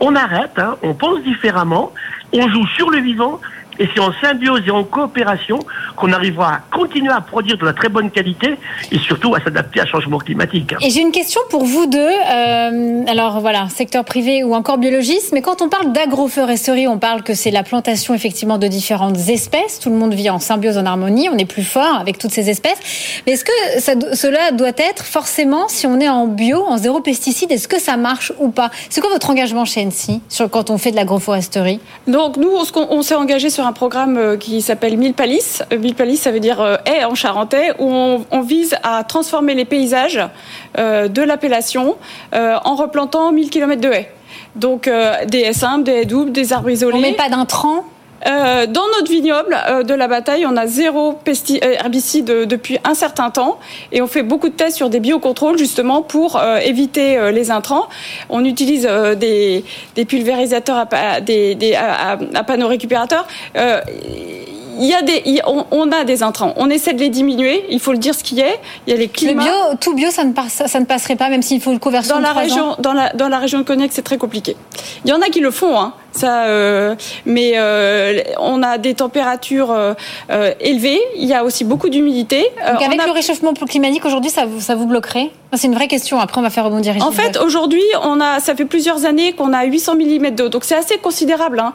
On 0.00 0.14
arrête, 0.16 0.58
hein, 0.58 0.76
on 0.82 0.94
pense 0.94 1.22
différemment, 1.22 1.92
on 2.32 2.48
joue 2.48 2.66
sur 2.68 2.90
le 2.90 2.98
vivant 2.98 3.40
et 3.78 3.88
c'est 3.92 4.00
en 4.00 4.12
symbiose 4.20 4.62
et 4.66 4.70
en 4.70 4.84
coopération 4.84 5.58
qu'on 5.96 6.12
arrivera 6.12 6.54
à 6.54 6.60
continuer 6.72 7.12
à 7.12 7.20
produire 7.20 7.56
de 7.58 7.64
la 7.64 7.72
très 7.72 7.88
bonne 7.88 8.10
qualité 8.10 8.56
et 8.90 8.98
surtout 8.98 9.34
à 9.34 9.40
s'adapter 9.40 9.80
à 9.80 9.86
changement 9.86 10.18
climatique. 10.18 10.74
Et 10.80 10.90
j'ai 10.90 11.00
une 11.00 11.12
question 11.12 11.40
pour 11.50 11.64
vous 11.64 11.86
deux. 11.86 11.98
Euh, 11.98 13.04
alors 13.06 13.40
voilà, 13.40 13.68
secteur 13.68 14.04
privé 14.04 14.44
ou 14.44 14.54
encore 14.54 14.78
biologiste, 14.78 15.32
mais 15.32 15.42
quand 15.42 15.62
on 15.62 15.68
parle 15.68 15.92
d'agroforesterie, 15.92 16.88
on 16.88 16.98
parle 16.98 17.22
que 17.22 17.34
c'est 17.34 17.50
la 17.50 17.62
plantation 17.62 18.14
effectivement 18.14 18.58
de 18.58 18.66
différentes 18.66 19.16
espèces. 19.28 19.80
Tout 19.80 19.90
le 19.90 19.96
monde 19.96 20.14
vit 20.14 20.30
en 20.30 20.38
symbiose, 20.38 20.78
en 20.78 20.86
harmonie. 20.86 21.28
On 21.28 21.38
est 21.38 21.44
plus 21.44 21.64
fort 21.64 21.96
avec 22.00 22.18
toutes 22.18 22.32
ces 22.32 22.50
espèces. 22.50 23.22
Mais 23.26 23.32
est-ce 23.32 23.44
que 23.44 23.52
ça, 23.78 23.92
cela 24.14 24.52
doit 24.52 24.68
être 24.76 25.04
forcément, 25.04 25.68
si 25.68 25.86
on 25.86 26.00
est 26.00 26.08
en 26.08 26.26
bio, 26.26 26.64
en 26.66 26.76
zéro 26.76 27.00
pesticide, 27.00 27.52
est-ce 27.52 27.68
que 27.68 27.80
ça 27.80 27.96
marche 27.96 28.32
ou 28.38 28.48
pas? 28.50 28.70
C'est 28.90 29.00
quoi 29.00 29.10
votre 29.10 29.30
engagement 29.30 29.64
chez 29.64 29.84
NC 29.84 30.20
sur 30.28 30.50
quand 30.50 30.70
on 30.70 30.78
fait 30.78 30.90
de 30.90 30.96
l'agroforesterie? 30.96 31.80
Donc 32.06 32.36
nous, 32.36 32.50
on, 32.50 32.86
on 32.90 33.02
s'est 33.02 33.14
engagé 33.14 33.50
sur 33.50 33.63
un 33.64 33.72
programme 33.72 34.16
euh, 34.16 34.36
qui 34.36 34.62
s'appelle 34.62 34.96
Mille 34.96 35.14
Palisses. 35.14 35.62
Euh, 35.72 35.78
Mille 35.78 35.94
Palisses, 35.94 36.22
ça 36.22 36.30
veut 36.30 36.40
dire 36.40 36.60
euh, 36.60 36.76
haie 36.86 37.04
en 37.04 37.14
charentais, 37.14 37.72
où 37.78 37.90
on, 38.30 38.40
vise 38.40 38.76
à 38.82 39.04
transformer 39.04 39.54
les 39.54 39.64
paysages 39.64 40.20
de 40.76 41.22
l'appellation 41.22 41.96
en 42.32 42.74
replantant 42.74 43.32
1000 43.32 43.48
km 43.48 43.80
de 43.80 43.88
haies. 43.88 44.12
Donc 44.54 44.90
des 45.26 45.38
haies 45.38 45.54
simples, 45.54 45.84
des 45.84 45.92
haies 45.92 46.04
doubles, 46.04 46.30
des 46.30 46.52
arbres 46.52 46.68
isolés. 46.68 46.98
On 46.98 47.00
met 47.00 47.14
pas 47.14 47.30
d'intrants 47.30 47.84
euh, 48.26 48.66
dans 48.66 48.86
notre 48.96 49.10
vignoble 49.10 49.56
euh, 49.68 49.82
de 49.82 49.94
la 49.94 50.08
bataille, 50.08 50.46
on 50.46 50.56
a 50.56 50.66
zéro 50.66 51.18
herbicide 51.60 52.26
depuis 52.26 52.78
un 52.84 52.94
certain 52.94 53.30
temps 53.30 53.58
et 53.92 54.00
on 54.00 54.06
fait 54.06 54.22
beaucoup 54.22 54.48
de 54.48 54.54
tests 54.54 54.76
sur 54.76 54.88
des 54.88 55.00
biocontrôles 55.00 55.58
justement 55.58 56.02
pour 56.02 56.36
euh, 56.36 56.58
éviter 56.58 57.32
les 57.32 57.50
intrants. 57.50 57.88
On 58.28 58.44
utilise 58.44 58.88
des, 59.18 59.64
des, 59.94 60.04
pulvérisateurs 60.04 60.86
à, 60.90 61.20
des, 61.20 61.54
des, 61.54 61.74
à, 61.74 62.18
à 62.34 62.44
panneaux 62.44 62.68
récupérateurs 62.68 63.26
il 64.78 64.86
y 64.86 64.94
a 64.94 65.02
des, 65.02 65.22
il, 65.24 65.40
on, 65.46 65.66
on, 65.70 65.92
a 65.92 66.04
des 66.04 66.22
intrants. 66.22 66.52
On 66.56 66.68
essaie 66.70 66.94
de 66.94 67.00
les 67.00 67.08
diminuer. 67.08 67.64
Il 67.70 67.80
faut 67.80 67.92
le 67.92 67.98
dire 67.98 68.14
ce 68.14 68.24
qui 68.24 68.40
est. 68.40 68.60
Il 68.86 68.92
y 68.92 68.96
a 68.96 68.98
les 68.98 69.08
climats. 69.08 69.44
Le 69.44 69.48
bio, 69.48 69.76
tout 69.80 69.94
bio, 69.94 70.10
ça 70.10 70.24
ne, 70.24 70.32
passe, 70.32 70.62
ça 70.66 70.80
ne 70.80 70.84
passerait 70.84 71.16
pas, 71.16 71.28
même 71.28 71.42
s'il 71.42 71.60
faut 71.60 71.72
le 71.72 71.78
conversion 71.78 72.16
dans 72.16 72.20
la 72.20 72.32
région, 72.32 72.70
ans. 72.70 72.76
dans 72.78 72.92
la 72.92 73.12
dans 73.12 73.28
la 73.28 73.38
région 73.38 73.58
de 73.58 73.64
Cognac, 73.64 73.90
c'est 73.92 74.02
très 74.02 74.18
compliqué. 74.18 74.56
Il 75.04 75.10
y 75.10 75.14
en 75.14 75.20
a 75.20 75.26
qui 75.26 75.40
le 75.40 75.50
font, 75.50 75.78
hein. 75.78 75.94
Ça, 76.14 76.44
euh, 76.44 76.94
mais 77.26 77.54
euh, 77.56 78.22
on 78.38 78.62
a 78.62 78.78
des 78.78 78.94
températures 78.94 79.72
euh, 79.72 79.94
élevées. 80.60 81.00
Il 81.16 81.24
y 81.24 81.34
a 81.34 81.42
aussi 81.42 81.64
beaucoup 81.64 81.88
d'humidité. 81.88 82.46
Avec 82.62 83.00
a... 83.00 83.06
le 83.06 83.12
réchauffement 83.12 83.52
climatique 83.52 84.04
aujourd'hui, 84.04 84.30
ça 84.30 84.46
vous, 84.46 84.60
ça 84.60 84.76
vous 84.76 84.86
bloquerait? 84.86 85.30
C'est 85.54 85.66
une 85.66 85.74
vraie 85.74 85.88
question. 85.88 86.18
Après, 86.18 86.40
on 86.40 86.42
va 86.42 86.50
faire 86.50 86.64
rebondir. 86.64 86.94
En 87.00 87.12
fait, 87.12 87.36
aujourd'hui, 87.38 87.82
on 88.02 88.20
a, 88.20 88.40
ça 88.40 88.56
fait 88.56 88.64
plusieurs 88.64 89.04
années 89.04 89.34
qu'on 89.34 89.52
a 89.52 89.64
800 89.64 89.94
mm 89.94 90.30
d'eau. 90.30 90.48
Donc 90.48 90.64
c'est 90.64 90.74
assez 90.74 90.98
considérable. 90.98 91.60
Hein. 91.60 91.74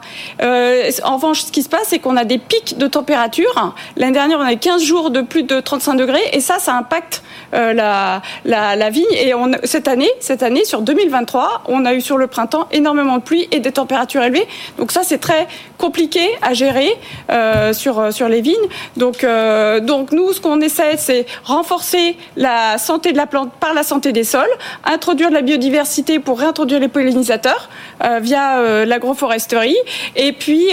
en 1.04 1.16
revanche, 1.16 1.42
ce 1.42 1.52
qui 1.52 1.62
se 1.62 1.68
passe, 1.68 1.86
c'est 1.88 1.98
qu'on 1.98 2.16
a 2.16 2.24
des 2.24 2.38
pics 2.38 2.76
de 2.76 2.86
température. 2.86 3.74
L'année 3.96 4.12
dernière, 4.12 4.38
on 4.38 4.44
a 4.44 4.54
15 4.54 4.82
jours 4.82 5.10
de 5.10 5.22
plus 5.22 5.44
de 5.44 5.60
35 5.60 5.94
degrés, 5.94 6.22
et 6.32 6.40
ça, 6.40 6.58
ça 6.58 6.74
impacte 6.74 7.22
la, 7.52 8.20
la, 8.44 8.76
la, 8.76 8.90
vigne. 8.90 9.04
Et 9.12 9.32
on, 9.34 9.50
cette 9.64 9.88
année, 9.88 10.10
cette 10.20 10.42
année, 10.42 10.64
sur 10.64 10.82
2023, 10.82 11.62
on 11.68 11.86
a 11.86 11.94
eu 11.94 12.02
sur 12.02 12.18
le 12.18 12.26
printemps 12.26 12.68
énormément 12.72 13.16
de 13.16 13.22
pluie 13.22 13.48
et 13.50 13.60
des 13.60 13.72
températures 13.72 14.22
élevées. 14.22 14.29
Donc 14.78 14.92
ça, 14.92 15.02
c'est 15.02 15.18
très 15.18 15.46
compliqué 15.78 16.28
à 16.42 16.52
gérer 16.54 16.96
euh, 17.30 17.72
sur 17.72 18.12
sur 18.12 18.28
les 18.28 18.40
vignes. 18.40 18.54
Donc 18.96 19.24
euh, 19.24 19.80
donc 19.80 20.12
nous, 20.12 20.32
ce 20.32 20.40
qu'on 20.40 20.60
essaie, 20.60 20.96
c'est 20.96 21.26
renforcer 21.44 22.16
la 22.36 22.78
santé 22.78 23.12
de 23.12 23.16
la 23.16 23.26
plante 23.26 23.52
par 23.60 23.74
la 23.74 23.82
santé 23.82 24.12
des 24.12 24.24
sols, 24.24 24.50
introduire 24.84 25.30
de 25.30 25.34
la 25.34 25.42
biodiversité 25.42 26.18
pour 26.18 26.38
réintroduire 26.38 26.80
les 26.80 26.88
pollinisateurs 26.88 27.70
euh, 28.04 28.18
via 28.20 28.84
l'agroforesterie, 28.84 29.76
et 30.16 30.32
puis 30.32 30.68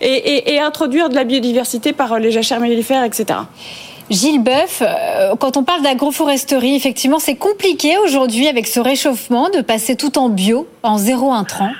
et 0.00 0.60
introduire 0.60 1.08
de 1.08 1.14
la 1.14 1.24
biodiversité 1.24 1.92
par 1.92 2.18
les 2.18 2.30
jachères 2.30 2.60
mellifères, 2.60 3.04
etc. 3.04 3.40
Gilles 4.10 4.42
Boeuf, 4.42 4.82
quand 5.38 5.58
on 5.58 5.64
parle 5.64 5.82
d'agroforesterie, 5.82 6.74
effectivement, 6.74 7.18
c'est 7.18 7.34
compliqué 7.34 7.98
aujourd'hui 7.98 8.48
avec 8.48 8.66
ce 8.66 8.80
réchauffement 8.80 9.50
de 9.50 9.60
passer 9.60 9.96
tout 9.96 10.18
en 10.18 10.30
bio, 10.30 10.66
en 10.82 10.96
zéro 10.96 11.32
intrant. 11.32 11.70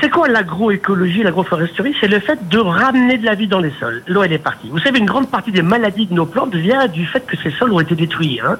C'est 0.00 0.10
quoi 0.10 0.28
l'agroécologie, 0.28 1.22
l'agroforesterie 1.22 1.94
C'est 1.98 2.08
le 2.08 2.20
fait 2.20 2.48
de 2.48 2.58
ramener 2.58 3.16
de 3.16 3.24
la 3.24 3.34
vie 3.34 3.46
dans 3.46 3.60
les 3.60 3.72
sols. 3.80 4.02
L'eau, 4.06 4.22
elle 4.22 4.34
est 4.34 4.38
partie. 4.38 4.68
Vous 4.68 4.78
savez, 4.78 4.98
une 4.98 5.06
grande 5.06 5.30
partie 5.30 5.50
des 5.50 5.62
maladies 5.62 6.06
de 6.06 6.14
nos 6.14 6.26
plantes 6.26 6.54
vient 6.54 6.86
du 6.88 7.06
fait 7.06 7.24
que 7.24 7.36
ces 7.38 7.50
sols 7.50 7.72
ont 7.72 7.80
été 7.80 7.94
détruits. 7.94 8.40
Hein. 8.44 8.56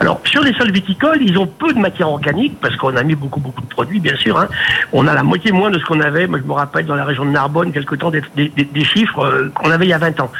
Alors, 0.00 0.20
sur 0.24 0.42
les 0.42 0.52
sols 0.54 0.72
viticoles, 0.72 1.18
ils 1.20 1.38
ont 1.38 1.46
peu 1.46 1.72
de 1.72 1.78
matière 1.78 2.10
organique, 2.10 2.58
parce 2.60 2.74
qu'on 2.76 2.96
a 2.96 3.02
mis 3.04 3.14
beaucoup, 3.14 3.38
beaucoup 3.38 3.62
de 3.62 3.68
produits, 3.68 4.00
bien 4.00 4.16
sûr. 4.16 4.38
Hein. 4.38 4.48
On 4.92 5.06
a 5.06 5.14
la 5.14 5.22
moitié 5.22 5.52
moins 5.52 5.70
de 5.70 5.78
ce 5.78 5.84
qu'on 5.84 6.00
avait. 6.00 6.26
Moi, 6.26 6.40
je 6.42 6.48
me 6.48 6.52
rappelle, 6.52 6.86
dans 6.86 6.96
la 6.96 7.04
région 7.04 7.24
de 7.24 7.30
Narbonne, 7.30 7.72
quelque 7.72 7.94
temps, 7.94 8.10
des 8.10 8.84
chiffres 8.84 9.24
euh, 9.24 9.52
qu'on 9.54 9.70
avait 9.70 9.86
il 9.86 9.90
y 9.90 9.94
a 9.94 9.98
20 9.98 10.20
ans. 10.20 10.32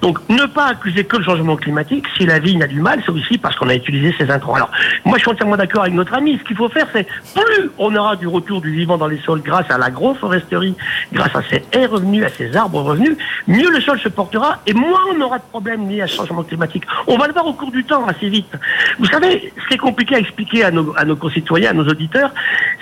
Donc, 0.00 0.18
ne 0.30 0.46
pas 0.46 0.66
accuser 0.66 1.04
que 1.04 1.18
le 1.18 1.24
changement 1.24 1.56
climatique. 1.56 2.06
Si 2.16 2.24
la 2.24 2.38
vigne 2.38 2.62
a 2.62 2.66
du 2.66 2.80
mal, 2.80 3.02
c'est 3.04 3.12
aussi 3.12 3.36
parce 3.36 3.56
qu'on 3.56 3.68
a 3.68 3.74
utilisé 3.74 4.14
ces 4.18 4.30
intrants. 4.30 4.54
Alors, 4.54 4.70
moi, 5.04 5.18
je 5.18 5.22
suis 5.22 5.30
entièrement 5.30 5.56
d'accord 5.56 5.82
avec 5.82 5.94
notre 5.94 6.14
ami. 6.14 6.38
Ce 6.38 6.44
qu'il 6.44 6.56
faut 6.56 6.68
faire, 6.68 6.86
c'est 6.92 7.06
plus 7.34 7.70
on 7.78 7.94
aura 7.94 8.16
du 8.16 8.26
retour 8.26 8.60
du 8.60 8.72
vivant 8.72 8.96
dans 8.96 9.06
les 9.06 9.18
sols 9.18 9.25
grâce 9.34 9.70
à 9.70 9.78
l'agroforesterie, 9.78 10.74
grâce 11.12 11.34
à 11.34 11.42
ces 11.50 11.64
haies 11.72 11.86
revenus, 11.86 12.24
à 12.24 12.28
ces 12.28 12.56
arbres 12.56 12.82
revenus, 12.82 13.16
mieux 13.46 13.70
le 13.70 13.80
sol 13.80 13.98
se 13.98 14.08
portera 14.08 14.60
et 14.66 14.72
moins 14.72 15.00
on 15.14 15.20
aura 15.20 15.38
de 15.38 15.44
problèmes 15.44 15.88
liés 15.88 16.02
à 16.02 16.06
ce 16.06 16.16
changement 16.16 16.42
climatique. 16.42 16.84
On 17.06 17.16
va 17.16 17.26
le 17.26 17.32
voir 17.32 17.46
au 17.46 17.52
cours 17.52 17.70
du 17.70 17.84
temps, 17.84 18.06
assez 18.06 18.28
vite. 18.28 18.52
Vous 18.98 19.06
savez, 19.06 19.52
ce 19.60 19.68
qui 19.68 19.74
est 19.74 19.78
compliqué 19.78 20.14
à 20.14 20.18
expliquer 20.18 20.64
à 20.64 20.70
nos, 20.70 20.94
à 20.96 21.04
nos 21.04 21.16
concitoyens, 21.16 21.70
à 21.70 21.74
nos 21.74 21.86
auditeurs, 21.86 22.32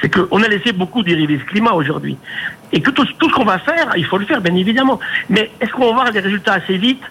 c'est 0.01 0.11
qu'on 0.11 0.43
a 0.43 0.49
laissé 0.49 0.73
beaucoup 0.73 1.03
dériver 1.03 1.39
ce 1.39 1.45
climat 1.45 1.73
aujourd'hui. 1.73 2.17
Et 2.73 2.81
que 2.81 2.91
tout, 2.91 3.07
tout 3.19 3.31
ce 3.31 3.35
qu'on 3.35 3.45
va 3.45 3.59
faire, 3.59 3.93
il 3.97 4.05
faut 4.05 4.19
le 4.19 4.27
faire, 4.27 4.41
bien 4.41 4.55
évidemment. 4.55 4.99
Mais 5.29 5.51
est-ce 5.61 5.71
qu'on 5.73 5.87
va 5.87 5.93
voir 5.93 6.13
des 6.13 6.21
résultats 6.21 6.55
assez 6.55 6.77
vite 6.77 7.03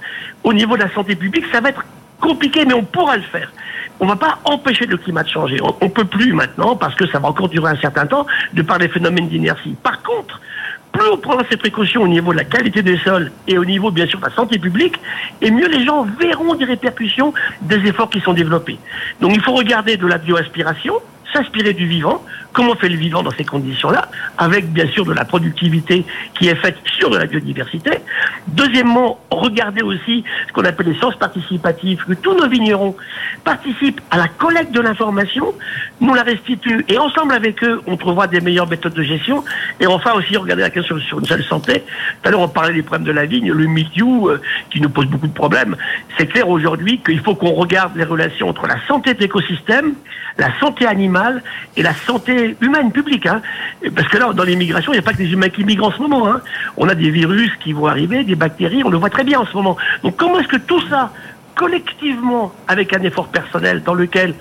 au 0.44 0.54
niveau 0.54 0.76
de 0.76 0.84
la 0.84 0.94
santé 0.94 1.16
publique? 1.16 1.46
Ça 1.52 1.62
va 1.62 1.70
être 1.70 1.84
compliqué, 2.20 2.66
mais 2.66 2.74
on 2.74 2.84
pourra 2.84 3.18
le 3.18 3.24
faire 3.24 3.52
on 4.00 4.06
ne 4.06 4.10
va 4.10 4.16
pas 4.16 4.40
empêcher 4.46 4.86
le 4.86 4.98
climat 4.98 5.24
de 5.24 5.30
changer. 5.30 5.58
On 5.82 5.90
peut 5.90 6.06
plus 6.06 6.34
maintenant, 6.34 6.76
parce 6.76 6.96
que 6.96 7.08
ça 7.08 7.20
va 7.20 7.28
encore 7.28 7.50
durer 7.50 7.72
un 7.72 7.78
certain 7.78 8.06
temps, 8.06 8.26
de 8.54 8.62
par 8.62 8.78
les 8.78 8.88
phénomènes 8.88 9.28
d'inertie. 9.28 9.76
Par 9.82 10.02
contre, 10.02 10.40
plus 10.92 11.08
on 11.12 11.18
prendra 11.18 11.44
ces 11.50 11.58
précautions 11.58 12.04
au 12.04 12.08
niveau 12.08 12.32
de 12.34 12.38
la 12.38 12.44
qualité 12.44 12.84
des 12.84 12.98
sols 12.98 13.32
et 13.48 13.58
au 13.58 13.66
niveau, 13.66 13.92
bien 13.92 14.06
sûr, 14.06 14.20
de 14.20 14.26
la 14.26 14.32
santé 14.32 14.60
publique, 14.60 14.96
et 15.42 15.50
mieux 15.50 15.68
les 15.68 15.84
gens 15.84 16.04
verront 16.20 16.54
des 16.56 16.66
répercussions 16.66 17.34
des 17.62 17.78
efforts 17.88 18.10
qui 18.10 18.22
sont 18.22 18.34
développés. 18.34 18.78
Donc 19.20 19.34
il 19.34 19.42
faut 19.42 19.54
regarder 19.54 19.98
de 19.98 20.06
la 20.06 20.18
bioaspiration, 20.18 20.96
s'inspirer 21.34 21.74
du 21.74 21.88
vivant, 21.88 22.24
comment 22.54 22.76
fait 22.76 22.90
le 22.90 22.98
vivant 22.98 23.24
dans 23.24 23.32
ces 23.32 23.44
conditions-là, 23.44 24.10
avec 24.38 24.72
bien 24.72 24.88
sûr 24.88 25.06
de 25.06 25.14
la 25.14 25.26
productivité 25.26 26.06
qui 26.36 26.48
est 26.48 26.56
faite 26.56 26.78
sur 26.98 27.10
de 27.10 27.18
la 27.18 27.26
biodiversité. 27.26 27.92
Deuxièmement, 28.48 29.20
regarder 29.32 29.82
aussi 29.82 30.24
ce 30.48 30.54
qu'on 30.54 30.64
appelle 30.64 30.88
les 30.88 30.96
sciences 30.96 31.16
participatives, 31.16 32.04
que 32.08 32.14
tous 32.14 32.36
nos 32.36 32.48
vignerons 32.48 32.96
participent 33.44 34.02
à 34.12 34.18
la 34.18 34.28
collecte 34.28 34.72
de 34.72 34.82
l'information, 34.82 35.54
nous 36.00 36.14
la 36.14 36.24
restituent, 36.24 36.86
et 36.88 36.98
ensemble 36.98 37.34
avec 37.34 37.64
eux, 37.64 37.82
on 37.88 37.98
trouvera 37.98 38.28
des 38.28 38.42
meilleures 38.42 38.70
méthodes 38.70 38.94
de 38.94 39.04
gestion. 39.04 39.44
Et 39.80 39.88
enfin 39.88 40.14
aussi, 40.14 40.38
regarder 40.38 40.64
la 40.64 40.70
question 40.70 41.00
sur 41.00 41.20
une 41.20 41.26
seule 41.26 41.44
santé. 41.44 41.84
Tout 42.22 42.30
à 42.30 42.32
l'heure, 42.32 42.42
on 42.42 42.48
parlait 42.48 42.74
des 42.74 42.84
problèmes 42.84 43.08
de 43.08 43.12
la 43.12 43.26
vigne, 43.26 43.52
le 43.52 43.66
milieu 43.66 44.42
qui 44.70 44.80
nous 44.82 44.90
pose 44.90 45.08
beaucoup 45.08 45.28
de 45.28 45.34
problèmes. 45.34 45.76
C'est 46.18 46.28
clair 46.28 46.48
aujourd'hui 46.48 47.00
qu'il 47.00 47.20
faut 47.20 47.36
qu'on 47.36 47.52
regarde 47.52 47.96
les 47.96 48.04
relations 48.04 48.50
entre 48.50 48.68
la 48.68 48.78
santé 48.88 49.14
de 49.14 49.20
l'écosystème, 49.20 49.94
la 50.38 50.50
santé 50.60 50.86
animale 50.86 51.23
et 51.76 51.84
la 51.84 51.94
santé 51.94 52.56
humaine 52.62 52.92
publique. 52.92 53.26
Hein. 53.26 53.42
Parce 53.96 54.08
que 54.08 54.18
là, 54.18 54.34
dans 54.34 54.44
l'immigration, 54.44 54.92
il 54.94 54.96
n'y 54.96 55.00
a 55.00 55.04
pas 55.04 55.14
que 55.14 55.18
des 55.18 55.32
humains 55.32 55.50
qui 55.50 55.64
migrent 55.64 55.88
en 55.88 55.92
ce 55.92 56.00
moment. 56.00 56.28
Hein. 56.28 56.42
On 56.78 56.88
a 56.90 56.96
des 56.96 57.10
virus 57.10 57.52
qui 57.64 57.74
vont 57.74 57.88
arriver, 57.88 58.24
des 58.24 58.36
bactéries, 58.36 58.84
on 58.84 58.90
le 58.90 58.98
voit 58.98 59.10
très 59.10 59.24
bien 59.24 59.40
en 59.40 59.46
ce 59.46 59.54
moment. 59.54 59.78
Donc 60.04 60.16
comment 60.18 60.40
est-ce 60.40 60.48
que 60.48 60.58
tout 60.58 60.82
ça, 60.90 61.12
collectivement, 61.56 62.54
avec 62.68 62.94
un 62.94 63.02
effort 63.04 63.28
personnel 63.28 63.84
dans 63.84 63.94
lequel 63.94 64.34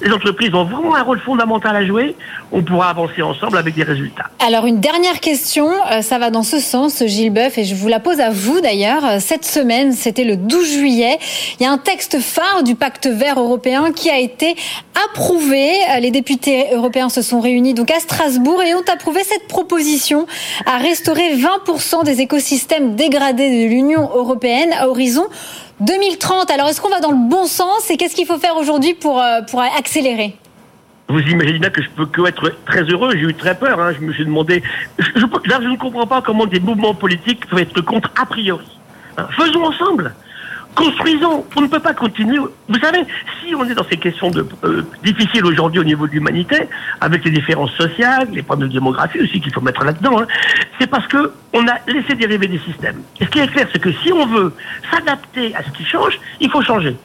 les 0.00 0.12
entreprises 0.12 0.52
ont 0.54 0.64
vraiment 0.64 0.94
un 0.94 1.02
rôle 1.02 1.20
fondamental 1.20 1.74
à 1.74 1.84
jouer. 1.86 2.14
On 2.52 2.62
pourra 2.62 2.90
avancer 2.90 3.22
ensemble 3.22 3.56
avec 3.56 3.74
des 3.74 3.82
résultats. 3.82 4.30
Alors 4.46 4.66
une 4.66 4.80
dernière 4.80 5.20
question, 5.20 5.68
euh, 5.90 6.02
ça 6.02 6.18
va 6.18 6.30
dans 6.30 6.42
ce 6.42 6.58
sens, 6.58 7.02
Gilles 7.06 7.32
Boeuf, 7.32 7.56
et 7.58 7.64
je 7.64 7.74
vous 7.74 7.88
la 7.88 7.98
pose 7.98 8.20
à 8.20 8.30
vous 8.30 8.60
d'ailleurs. 8.60 9.04
Euh, 9.04 9.16
cette 9.20 9.44
semaine, 9.44 9.92
c'était 9.92 10.24
le 10.24 10.36
12 10.36 10.70
juillet, 10.70 11.18
il 11.58 11.64
y 11.64 11.66
a 11.66 11.72
un 11.72 11.78
texte 11.78 12.20
phare 12.20 12.62
du 12.62 12.74
pacte 12.74 13.06
vert 13.06 13.40
européen 13.40 13.92
qui 13.92 14.10
a 14.10 14.18
été 14.18 14.54
approuvé. 15.08 15.70
Euh, 15.90 16.00
les 16.00 16.10
députés 16.10 16.66
européens 16.72 17.08
se 17.08 17.22
sont 17.22 17.40
réunis 17.40 17.74
donc 17.74 17.90
à 17.90 17.98
Strasbourg 18.00 18.62
et 18.62 18.74
ont 18.74 18.84
approuvé 18.92 19.22
cette 19.24 19.48
proposition 19.48 20.26
à 20.66 20.76
restaurer 20.76 21.36
20% 21.36 22.04
des 22.04 22.20
écosystèmes 22.20 22.96
dégradés 22.96 23.64
de 23.64 23.68
l'Union 23.68 24.10
européenne 24.14 24.70
à 24.78 24.88
horizon 24.88 25.26
2030. 25.80 26.50
Alors, 26.50 26.68
est-ce 26.68 26.80
qu'on 26.80 26.88
va 26.88 27.00
dans 27.00 27.10
le 27.10 27.28
bon 27.28 27.46
sens 27.46 27.90
et 27.90 27.96
qu'est-ce 27.96 28.14
qu'il 28.14 28.26
faut 28.26 28.38
faire 28.38 28.56
aujourd'hui 28.56 28.94
pour, 28.94 29.20
euh, 29.20 29.42
pour 29.42 29.60
accélérer? 29.60 30.36
Vous 31.08 31.20
imaginez 31.20 31.58
bien 31.58 31.70
que 31.70 31.82
je 31.82 31.88
peux 31.90 32.06
que 32.06 32.26
être 32.26 32.52
très 32.66 32.82
heureux. 32.82 33.12
J'ai 33.12 33.26
eu 33.26 33.34
très 33.34 33.54
peur. 33.54 33.80
Hein. 33.80 33.92
Je 33.92 34.04
me 34.04 34.12
suis 34.12 34.24
demandé. 34.24 34.62
Je, 34.98 35.04
je, 35.14 35.20
je, 35.20 35.68
ne 35.68 35.76
comprends 35.76 36.06
pas 36.06 36.20
comment 36.20 36.46
des 36.46 36.58
mouvements 36.58 36.94
politiques 36.94 37.46
peuvent 37.46 37.60
être 37.60 37.80
contre 37.82 38.10
a 38.20 38.26
priori. 38.26 38.66
Hein. 39.16 39.28
Faisons 39.36 39.64
ensemble. 39.64 40.14
Construisons. 40.74 41.44
On 41.56 41.62
ne 41.62 41.68
peut 41.68 41.80
pas 41.80 41.94
continuer. 41.94 42.38
Vous 42.38 42.78
savez, 42.80 43.04
si 43.40 43.54
on 43.54 43.64
est 43.64 43.74
dans 43.74 43.86
ces 43.88 43.96
questions 43.96 44.30
de, 44.30 44.46
euh, 44.64 44.82
difficiles 45.02 45.44
aujourd'hui 45.46 45.80
au 45.80 45.84
niveau 45.84 46.06
de 46.06 46.12
l'humanité, 46.12 46.68
avec 47.00 47.24
les 47.24 47.30
différences 47.30 47.72
sociales, 47.72 48.28
les 48.32 48.42
problèmes 48.42 48.68
de 48.68 48.74
démographie 48.74 49.20
aussi 49.20 49.40
qu'il 49.40 49.52
faut 49.52 49.62
mettre 49.62 49.84
là-dedans, 49.84 50.20
hein, 50.20 50.26
c'est 50.78 50.86
parce 50.86 51.06
que 51.06 51.32
on 51.52 51.66
a 51.66 51.78
laissé 51.86 52.14
dériver 52.14 52.46
des 52.46 52.58
systèmes. 52.58 53.02
Et 53.20 53.24
ce 53.24 53.30
qui 53.30 53.38
est 53.38 53.48
clair, 53.48 53.66
c'est 53.72 53.80
que 53.80 53.92
si 53.92 54.12
on 54.12 54.26
veut 54.26 54.52
s'adapter 54.90 55.54
à 55.54 55.62
ce 55.62 55.70
qui 55.70 55.84
change, 55.84 56.20
il 56.40 56.50
faut 56.50 56.62
changer. 56.62 56.96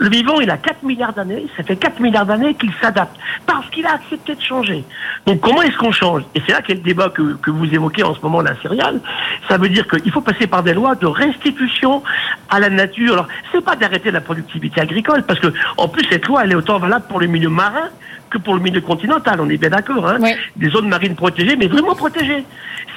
Le 0.00 0.08
vivant, 0.08 0.40
il 0.40 0.48
a 0.50 0.56
4 0.56 0.82
milliards 0.82 1.12
d'années, 1.12 1.46
ça 1.58 1.62
fait 1.62 1.76
4 1.76 2.00
milliards 2.00 2.24
d'années 2.24 2.54
qu'il 2.54 2.72
s'adapte, 2.80 3.14
parce 3.44 3.68
qu'il 3.68 3.84
a 3.84 3.92
accepté 3.92 4.34
de 4.34 4.40
changer. 4.40 4.82
Donc 5.26 5.40
comment 5.40 5.60
est-ce 5.60 5.76
qu'on 5.76 5.92
change? 5.92 6.22
Et 6.34 6.40
c'est 6.46 6.52
là 6.52 6.62
qu'est 6.62 6.72
le 6.72 6.80
débat 6.80 7.10
que, 7.10 7.50
vous 7.50 7.66
évoquez 7.66 8.02
en 8.02 8.14
ce 8.14 8.20
moment, 8.22 8.40
la 8.40 8.58
céréale. 8.62 8.98
Ça 9.46 9.58
veut 9.58 9.68
dire 9.68 9.86
qu'il 9.86 10.10
faut 10.10 10.22
passer 10.22 10.46
par 10.46 10.62
des 10.62 10.72
lois 10.72 10.94
de 10.94 11.06
restitution 11.06 12.02
à 12.48 12.60
la 12.60 12.70
nature. 12.70 13.12
Alors, 13.12 13.28
c'est 13.52 13.62
pas 13.62 13.76
d'arrêter 13.76 14.10
la 14.10 14.22
productivité 14.22 14.80
agricole, 14.80 15.22
parce 15.22 15.38
que 15.38 15.52
en 15.76 15.86
plus, 15.86 16.06
cette 16.08 16.26
loi, 16.26 16.44
elle 16.44 16.52
est 16.52 16.56
autant 16.56 16.78
valable 16.78 17.04
pour 17.06 17.20
le 17.20 17.26
milieu 17.26 17.50
marin 17.50 17.90
que 18.30 18.38
pour 18.38 18.54
le 18.54 18.60
milieu 18.60 18.80
continental, 18.80 19.40
on 19.40 19.48
est 19.48 19.56
bien 19.56 19.70
d'accord. 19.70 20.06
Hein. 20.08 20.18
Des 20.56 20.70
zones 20.70 20.88
marines 20.88 21.16
protégées, 21.16 21.56
mais 21.56 21.66
vraiment 21.66 21.94
protégées 21.94 22.44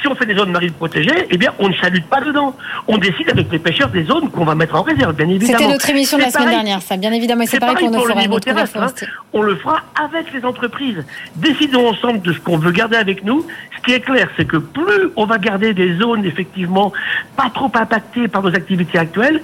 si 0.04 0.08
on 0.10 0.16
fait 0.16 0.26
des 0.26 0.36
zones 0.36 0.52
marines 0.52 0.74
protégées, 0.74 1.28
eh 1.32 1.38
bien, 1.38 1.54
on 1.60 1.70
ne 1.70 1.74
salute 1.76 2.06
pas 2.06 2.20
dedans. 2.20 2.56
On 2.88 2.98
décide 2.98 3.30
avec 3.30 3.50
les 3.50 3.60
pêcheurs 3.60 3.88
des 3.90 4.04
zones 4.04 4.30
qu'on 4.30 4.44
va 4.44 4.54
mettre 4.54 4.76
en 4.76 4.82
réserve, 4.82 5.16
bien 5.16 5.30
évidemment. 5.30 5.58
C'était 5.58 5.72
notre 5.72 5.90
émission 5.90 6.18
de 6.18 6.24
la 6.24 6.30
semaine 6.30 6.50
dernière, 6.50 6.82
ça, 6.82 6.98
bien 6.98 7.14
évidemment. 7.14 7.46
C'est 7.48 7.60
pareil, 7.60 7.76
pareil 7.76 7.90
pour, 7.90 8.06
pour 8.06 8.16
le 8.16 8.22
niveau 8.22 8.40
terrestre. 8.40 8.78
Hein. 8.82 8.88
On 9.32 9.42
le 9.42 9.56
fera 9.56 9.80
avec 10.04 10.34
les 10.34 10.44
entreprises. 10.44 11.06
Décidons 11.38 11.88
ensemble 11.90 12.22
de 12.22 12.34
ce 12.34 12.40
qu'on 12.40 12.58
veut 12.58 12.72
garder 12.72 12.98
avec 12.98 13.24
nous. 13.24 13.46
Ce 13.78 13.84
qui 13.86 13.94
est 13.94 14.02
clair, 14.02 14.30
c'est 14.36 14.46
que 14.46 14.58
plus 14.58 15.10
on 15.16 15.26
va 15.26 15.38
garder 15.38 15.74
des 15.74 15.96
zones, 15.98 16.26
effectivement, 16.26 16.92
pas 17.38 17.50
trop 17.54 17.72
impactées 17.74 18.28
par 18.28 18.44
nos 18.44 18.54
activités 18.54 18.98
actuelles, 18.98 19.42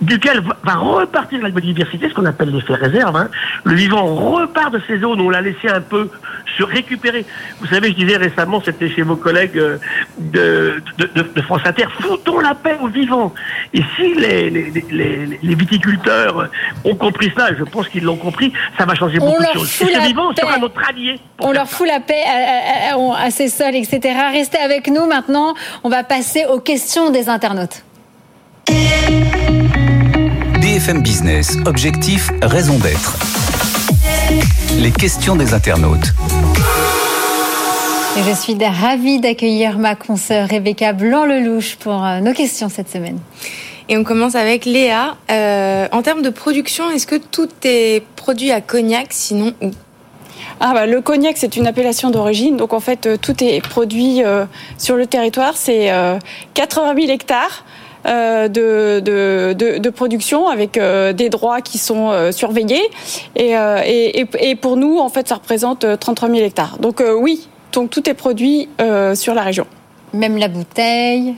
duquel 0.00 0.42
va 0.64 0.74
repartir 0.74 1.40
la 1.40 1.50
biodiversité, 1.50 2.08
ce 2.08 2.14
qu'on 2.14 2.26
appelle 2.26 2.50
l'effet 2.50 2.74
réserve. 2.74 3.16
Hein. 3.16 3.28
Le 3.64 3.74
vivant 3.74 4.14
repart 4.14 4.72
de 4.72 4.80
ces 4.88 4.98
zones 4.98 5.20
où 5.20 5.29
on 5.30 5.32
l'a 5.32 5.40
laissé 5.40 5.68
un 5.68 5.80
peu 5.80 6.10
se 6.58 6.64
récupérer. 6.64 7.24
Vous 7.60 7.66
savez, 7.68 7.90
je 7.90 7.94
disais 7.94 8.16
récemment, 8.16 8.60
c'était 8.64 8.90
chez 8.90 9.02
vos 9.02 9.14
collègues 9.16 9.56
euh, 9.56 9.78
de, 10.18 10.82
de, 10.98 11.22
de, 11.22 11.42
France 11.42 11.60
Inter, 11.64 11.86
foutons 12.00 12.40
la 12.40 12.54
paix 12.54 12.76
aux 12.82 12.88
vivants. 12.88 13.32
Et 13.72 13.82
si 13.96 14.14
les, 14.14 14.50
les, 14.50 14.84
les, 14.90 15.38
les 15.40 15.54
viticulteurs 15.54 16.48
ont 16.84 16.96
compris 16.96 17.32
ça, 17.36 17.54
je 17.56 17.62
pense 17.62 17.88
qu'ils 17.88 18.04
l'ont 18.04 18.16
compris, 18.16 18.52
ça 18.76 18.84
va 18.84 18.94
changer 18.96 19.18
beaucoup 19.20 19.40
de 19.40 19.48
choses. 19.52 19.82
Et 19.82 19.94
ce 19.94 20.06
vivant 20.06 20.34
sera 20.34 20.58
notre 20.58 20.80
allié. 20.88 21.20
On 21.38 21.52
leur 21.52 21.68
fout 21.68 21.86
la 21.86 22.00
paix 22.00 22.24
à, 22.26 22.94
à, 22.96 23.24
à 23.24 23.30
ces 23.30 23.48
sols, 23.48 23.76
etc. 23.76 24.00
Restez 24.32 24.58
avec 24.58 24.88
nous 24.88 25.06
maintenant. 25.06 25.54
On 25.84 25.88
va 25.88 26.02
passer 26.02 26.44
aux 26.46 26.60
questions 26.60 27.10
des 27.10 27.28
internautes. 27.28 27.84
BFM 30.60 31.02
Business, 31.02 31.56
objectif, 31.66 32.30
raison 32.42 32.78
d'être. 32.78 33.16
Les 34.78 34.92
questions 34.92 35.36
des 35.36 35.54
internautes. 35.54 36.12
Et 38.16 38.22
je 38.22 38.34
suis 38.34 38.56
ravie 38.62 39.20
d'accueillir 39.20 39.78
ma 39.78 39.94
consoeur 39.94 40.48
Rebecca 40.48 40.92
Blanc-Lelouch 40.92 41.76
pour 41.76 42.04
euh, 42.04 42.20
nos 42.20 42.32
questions 42.32 42.68
cette 42.68 42.88
semaine. 42.88 43.18
Et 43.88 43.96
on 43.96 44.04
commence 44.04 44.34
avec 44.34 44.64
Léa. 44.64 45.16
Euh, 45.30 45.88
en 45.92 46.02
termes 46.02 46.22
de 46.22 46.30
production, 46.30 46.90
est-ce 46.90 47.06
que 47.06 47.16
tout 47.16 47.48
est 47.64 48.04
produit 48.16 48.50
à 48.50 48.60
Cognac, 48.60 49.08
sinon 49.10 49.52
où? 49.60 49.70
Ah 50.62 50.74
bah, 50.74 50.84
le 50.84 51.00
cognac, 51.00 51.38
c'est 51.38 51.56
une 51.56 51.66
appellation 51.66 52.10
d'origine. 52.10 52.58
Donc 52.58 52.74
en 52.74 52.80
fait, 52.80 53.06
euh, 53.06 53.16
tout 53.16 53.42
est 53.42 53.66
produit 53.66 54.22
euh, 54.22 54.44
sur 54.76 54.96
le 54.96 55.06
territoire. 55.06 55.56
C'est 55.56 55.90
euh, 55.90 56.18
80 56.52 56.94
000 56.96 57.10
hectares. 57.10 57.64
Euh, 58.06 58.48
de, 58.48 59.00
de, 59.00 59.52
de, 59.52 59.76
de, 59.76 59.90
production 59.90 60.48
avec 60.48 60.78
euh, 60.78 61.12
des 61.12 61.28
droits 61.28 61.60
qui 61.60 61.76
sont 61.76 62.10
euh, 62.10 62.32
surveillés 62.32 62.82
et, 63.36 63.52
et, 63.52 64.26
et, 64.38 64.54
pour 64.54 64.78
nous 64.78 64.98
en 64.98 65.10
fait 65.10 65.28
ça 65.28 65.34
représente 65.34 65.84
33 65.98 66.30
000 66.30 66.40
hectares 66.40 66.78
donc 66.78 67.02
oui 67.18 67.46
donc 67.72 67.90
tout 67.90 68.08
est 68.08 68.14
produit 68.14 68.70
sur 69.14 69.34
la 69.34 69.42
région 69.42 69.66
même 70.14 70.38
la 70.38 70.48
bouteille 70.48 71.34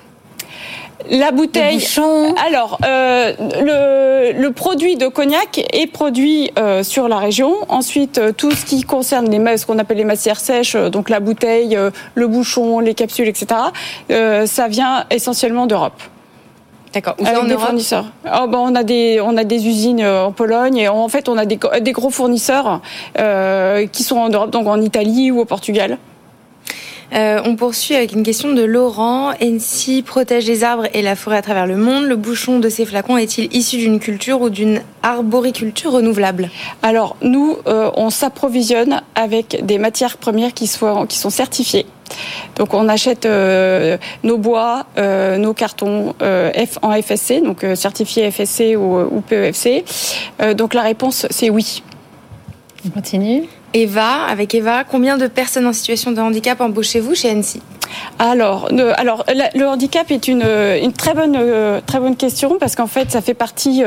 la 1.10 1.30
bouteille. 1.32 1.78
Le 1.78 2.46
alors, 2.46 2.78
euh, 2.84 3.32
le, 3.60 4.40
le, 4.40 4.52
produit 4.52 4.96
de 4.96 5.08
cognac 5.08 5.58
est 5.72 5.86
produit 5.86 6.50
euh, 6.58 6.82
sur 6.82 7.08
la 7.08 7.18
région. 7.18 7.54
Ensuite, 7.68 8.18
euh, 8.18 8.32
tout 8.32 8.50
ce 8.50 8.64
qui 8.64 8.82
concerne 8.82 9.30
les 9.30 9.56
ce 9.56 9.66
qu'on 9.66 9.78
appelle 9.78 9.96
les 9.96 10.04
matières 10.04 10.40
sèches, 10.40 10.76
donc 10.76 11.10
la 11.10 11.20
bouteille, 11.20 11.78
le 12.14 12.26
bouchon, 12.26 12.78
les 12.78 12.94
capsules, 12.94 13.28
etc. 13.28 13.46
ça 14.08 14.68
vient 14.68 15.04
essentiellement 15.10 15.66
d'Europe. 15.66 16.00
D'accord. 16.92 17.14
Avec 17.24 17.38
en 17.38 17.44
des 17.44 17.52
Europe 17.52 17.66
fournisseurs. 17.66 18.06
Oh, 18.26 18.46
ben, 18.48 18.58
on 18.58 18.74
a 18.74 18.82
des 18.82 19.20
on 19.20 19.36
a 19.36 19.44
des 19.44 19.66
usines 19.66 20.04
en 20.04 20.32
Pologne 20.32 20.76
et 20.76 20.88
en 20.88 21.08
fait 21.08 21.28
on 21.28 21.38
a 21.38 21.46
des, 21.46 21.58
des 21.80 21.92
gros 21.92 22.10
fournisseurs 22.10 22.80
euh, 23.18 23.86
qui 23.86 24.02
sont 24.02 24.18
en 24.18 24.28
Europe, 24.28 24.50
donc 24.50 24.66
en 24.66 24.80
Italie 24.80 25.30
ou 25.30 25.40
au 25.40 25.44
Portugal. 25.44 25.98
Euh, 27.14 27.42
on 27.44 27.56
poursuit 27.56 27.94
avec 27.94 28.12
une 28.12 28.22
question 28.22 28.52
de 28.52 28.62
Laurent. 28.62 29.32
NC 29.32 30.02
protège 30.04 30.46
les 30.46 30.64
arbres 30.64 30.86
et 30.94 31.02
la 31.02 31.14
forêt 31.14 31.36
à 31.36 31.42
travers 31.42 31.66
le 31.66 31.76
monde. 31.76 32.04
Le 32.04 32.16
bouchon 32.16 32.58
de 32.58 32.68
ces 32.68 32.86
flacons 32.86 33.18
est-il 33.18 33.54
issu 33.54 33.76
d'une 33.76 34.00
culture 34.00 34.40
ou 34.40 34.48
d'une 34.48 34.80
arboriculture 35.02 35.92
renouvelable? 35.92 36.50
Alors 36.82 37.16
nous, 37.20 37.58
euh, 37.66 37.90
on 37.96 38.08
s'approvisionne 38.08 39.02
avec 39.14 39.64
des 39.64 39.78
matières 39.78 40.16
premières 40.16 40.54
qui, 40.54 40.66
soient, 40.66 41.06
qui 41.06 41.18
sont 41.18 41.30
certifiées. 41.30 41.86
Donc 42.56 42.74
on 42.74 42.88
achète 42.88 43.26
euh, 43.26 43.96
nos 44.22 44.38
bois, 44.38 44.86
euh, 44.98 45.38
nos 45.38 45.54
cartons 45.54 46.14
euh, 46.22 46.50
F 46.52 46.78
en 46.82 46.92
FSC, 47.00 47.42
donc 47.42 47.64
euh, 47.64 47.74
certifiés 47.74 48.30
FSC 48.30 48.76
ou, 48.76 49.00
ou 49.00 49.20
PEFC. 49.20 49.84
donc 50.54 50.74
la 50.74 50.82
réponse 50.82 51.26
c'est 51.30 51.50
oui. 51.50 51.82
On 52.86 52.90
continue. 52.90 53.44
Eva, 53.74 54.24
avec 54.28 54.54
Eva, 54.54 54.84
combien 54.84 55.16
de 55.16 55.26
personnes 55.28 55.66
en 55.66 55.72
situation 55.72 56.12
de 56.12 56.20
handicap 56.20 56.60
embauchez-vous 56.60 57.14
chez 57.14 57.32
NC 57.34 57.60
alors, 58.18 58.68
le, 58.70 58.98
alors 58.98 59.24
le 59.54 59.64
handicap 59.66 60.10
est 60.10 60.28
une, 60.28 60.44
une 60.82 60.92
très 60.92 61.14
bonne 61.14 61.38
très 61.86 61.98
bonne 61.98 62.16
question 62.16 62.56
parce 62.58 62.76
qu'en 62.76 62.86
fait 62.86 63.10
ça 63.10 63.20
fait 63.20 63.34
partie 63.34 63.82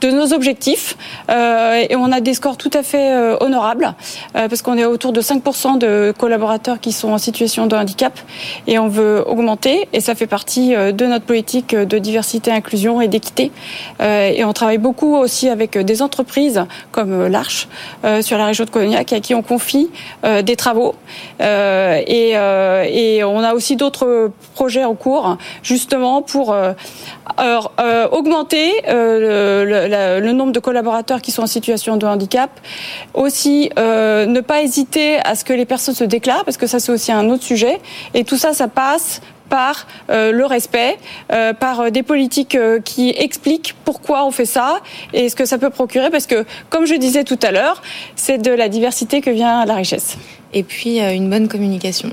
de 0.00 0.10
nos 0.10 0.32
objectifs 0.32 0.96
euh, 1.30 1.84
et 1.88 1.96
on 1.96 2.12
a 2.12 2.20
des 2.20 2.34
scores 2.34 2.56
tout 2.56 2.70
à 2.74 2.82
fait 2.82 3.12
euh, 3.12 3.36
honorables 3.40 3.94
euh, 4.36 4.48
parce 4.48 4.62
qu'on 4.62 4.76
est 4.76 4.84
autour 4.84 5.12
de 5.12 5.20
5% 5.20 5.78
de 5.78 6.12
collaborateurs 6.16 6.80
qui 6.80 6.92
sont 6.92 7.10
en 7.10 7.18
situation 7.18 7.66
de 7.66 7.76
handicap 7.76 8.18
et 8.66 8.78
on 8.78 8.88
veut 8.88 9.22
augmenter 9.26 9.88
et 9.92 10.00
ça 10.00 10.14
fait 10.14 10.26
partie 10.26 10.70
de 10.70 11.06
notre 11.06 11.24
politique 11.24 11.74
de 11.74 11.98
diversité, 11.98 12.50
inclusion 12.50 13.00
et 13.00 13.08
d'équité 13.08 13.50
et 14.00 14.44
on 14.44 14.52
travaille 14.52 14.78
beaucoup 14.78 15.16
aussi 15.16 15.48
avec 15.48 15.76
des 15.78 16.02
entreprises 16.02 16.64
comme 16.92 17.26
l'Arche 17.26 17.68
sur 18.20 18.38
la 18.38 18.46
région 18.46 18.64
de 18.64 18.70
Cognac 18.70 19.12
à 19.12 19.20
qui 19.20 19.34
on 19.34 19.42
confie 19.42 19.90
des 20.42 20.56
travaux 20.56 20.94
et, 21.40 22.30
et 22.30 23.24
on 23.24 23.39
a 23.42 23.54
aussi 23.54 23.76
d'autres 23.76 24.30
projets 24.54 24.84
en 24.84 24.94
cours, 24.94 25.36
justement 25.62 26.22
pour 26.22 26.54
euh, 27.38 27.60
euh, 27.78 28.08
augmenter 28.08 28.70
euh, 28.88 30.20
le, 30.20 30.32
nombre 30.32 30.52
de 30.52 30.60
collaborateurs 30.60 31.20
qui 31.20 31.30
sont 31.30 31.42
en 31.42 31.46
situation 31.46 31.96
de 31.96 32.06
handicap. 32.06 32.50
Aussi, 33.14 33.70
ne 33.76 34.40
pas 34.40 34.62
hésiter 34.62 35.18
à 35.24 35.34
ce 35.34 35.44
que 35.44 35.52
les 35.52 35.64
personnes 35.64 35.94
se 35.94 36.04
déclarent, 36.04 36.44
parce 36.44 36.56
que 36.56 36.66
ça 36.66 36.80
c'est 36.80 36.92
aussi 36.92 37.12
un 37.12 37.28
autre 37.30 37.42
sujet. 37.42 37.80
Et 38.14 38.24
tout 38.24 38.36
ça, 38.36 38.52
ça 38.52 38.68
passe 38.68 39.20
par 39.48 39.86
le 40.08 40.44
respect, 40.44 40.96
par 41.58 41.90
des 41.90 42.04
politiques 42.04 42.56
qui 42.84 43.10
expliquent 43.10 43.74
pourquoi 43.84 44.24
on 44.24 44.30
fait 44.30 44.44
ça 44.44 44.80
et 45.12 45.28
ce 45.28 45.34
que 45.34 45.44
ça 45.44 45.58
peut 45.58 45.70
procurer, 45.70 46.10
parce 46.10 46.26
que, 46.26 46.44
comme 46.68 46.86
je 46.86 46.94
disais 46.94 47.24
tout 47.24 47.38
à 47.42 47.50
l'heure, 47.50 47.82
c'est 48.14 48.38
de 48.38 48.52
la 48.52 48.68
diversité 48.68 49.20
que 49.20 49.30
vient 49.30 49.64
la 49.64 49.74
richesse. 49.74 50.16
Et 50.52 50.62
puis, 50.62 51.00
une 51.00 51.28
bonne 51.28 51.48
communication. 51.48 52.10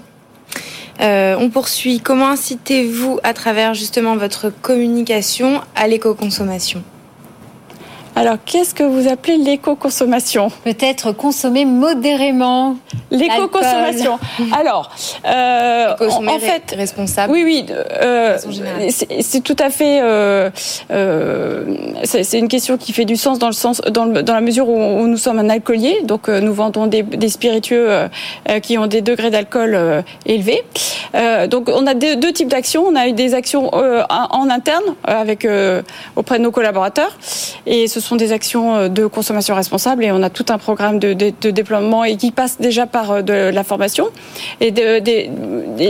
Euh, 1.02 1.36
on 1.40 1.50
poursuit. 1.50 2.00
Comment 2.00 2.30
incitez-vous 2.30 3.20
à 3.24 3.34
travers 3.34 3.74
justement 3.74 4.18
votre 4.18 4.50
communication 4.50 5.62
à 5.76 5.88
l'éco-consommation? 5.88 6.84
Alors, 8.18 8.38
qu'est-ce 8.44 8.74
que 8.74 8.84
vous 8.84 9.08
appelez 9.08 9.38
l'éco-consommation? 9.38 10.50
Peut-être 10.64 11.12
consommer 11.12 11.66
modérément. 11.66 12.76
L'éco-consommation. 13.12 14.18
Alors, 14.58 14.90
euh, 15.26 15.94
en 16.00 16.40
fait, 16.40 16.74
responsable. 16.76 17.32
Oui, 17.32 17.44
oui. 17.44 17.66
Euh, 17.70 18.38
c'est 19.22 19.44
tout 19.44 19.56
à 19.60 19.70
fait. 19.70 20.00
Euh, 20.02 20.50
euh, 20.90 21.64
c'est 22.04 22.40
une 22.40 22.48
question 22.48 22.78
qui 22.78 22.92
fait 22.92 23.06
du 23.06 23.18
sens 23.18 23.38
dans 23.38 23.48
le 23.48 23.54
sens, 23.54 23.82
dans, 23.82 24.06
le, 24.06 24.24
dans 24.24 24.34
la 24.34 24.42
mesure 24.42 24.68
où, 24.68 25.06
nous 25.06 25.18
sommes 25.18 25.38
un 25.38 25.50
alcoolier, 25.50 26.02
donc 26.04 26.28
euh, 26.28 26.40
nous 26.40 26.54
vendons 26.54 26.88
des, 26.88 27.04
des 27.04 27.30
spiritueux 27.30 27.88
euh, 27.90 28.60
qui 28.62 28.78
ont 28.80 28.88
des 28.88 29.02
degrés 29.02 29.30
d'alcool 29.30 30.04
élevés. 30.26 30.64
donc, 31.50 31.70
on 31.70 31.86
a 31.86 31.94
deux, 31.94 32.16
deux 32.16 32.34
types 32.34 32.50
d'actions. 32.50 32.84
On 32.88 32.96
a 32.96 33.08
eu 33.08 33.14
des 33.14 33.34
actions 33.36 33.72
en 33.74 34.50
interne 34.50 34.96
avec 35.04 35.48
auprès 36.16 36.40
de 36.40 36.44
nos 36.44 36.52
collaborateurs, 36.52 37.18
et 37.66 37.88
ce 37.88 38.00
sont 38.00 38.07
des 38.16 38.32
actions 38.32 38.88
de 38.90 39.06
consommation 39.06 39.56
responsable. 39.56 40.04
Et 40.04 40.12
on 40.12 40.24
a 40.24 40.30
tout 40.30 40.46
un 40.50 40.58
programme 40.58 41.00
de, 41.00 41.14
déploiement 41.14 42.04
et 42.04 42.18
qui 42.18 42.32
passe 42.32 42.60
déjà 42.60 42.86
par 42.86 43.24
de 43.24 43.34
la 43.34 43.64
formation 43.64 44.10
et 44.62 44.74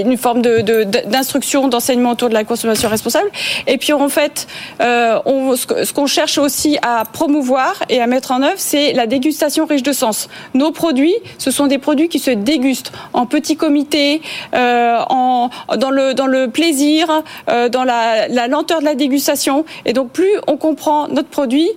une 0.02 0.18
forme 0.18 0.42
d'instruction, 0.42 1.68
d'enseignement 1.68 2.12
autour 2.12 2.30
de 2.30 2.34
la 2.34 2.44
consommation 2.44 2.90
responsable. 2.90 3.30
Et 3.68 3.78
puis 3.78 3.94
en 3.94 4.10
fait, 4.10 4.48
euh, 4.82 5.20
ce 5.56 5.94
qu'on 5.94 6.08
cherche 6.08 6.38
aussi 6.38 6.78
à 6.82 7.04
promouvoir 7.06 7.84
et 7.90 8.02
à 8.02 8.08
mettre 8.08 8.32
en 8.32 8.42
œuvre, 8.42 8.58
c'est 8.58 8.94
la 8.94 9.08
dégustation 9.08 9.66
riche 9.66 9.84
de 9.84 9.92
sens. 9.92 10.30
Nos 10.54 10.72
produits, 10.72 11.16
ce 11.38 11.52
sont 11.52 11.68
des 11.68 11.78
produits 11.78 12.10
qui 12.10 12.20
se 12.20 12.32
dégustent 12.32 12.92
en 13.14 13.26
petit 13.26 13.56
comité, 13.56 14.22
euh, 14.54 15.00
en, 15.10 15.50
dans, 15.78 15.90
le, 15.90 16.48
plaisir, 16.48 17.24
euh, 17.50 17.70
dans 17.70 17.84
la 17.84 18.48
lenteur 18.48 18.80
de 18.80 18.86
la 18.86 18.96
dégustation. 18.96 19.66
Et 19.86 19.94
donc 19.94 20.12
plus 20.12 20.32
on 20.48 20.58
comprend 20.58 21.08
notre 21.08 21.30
produit, 21.30 21.70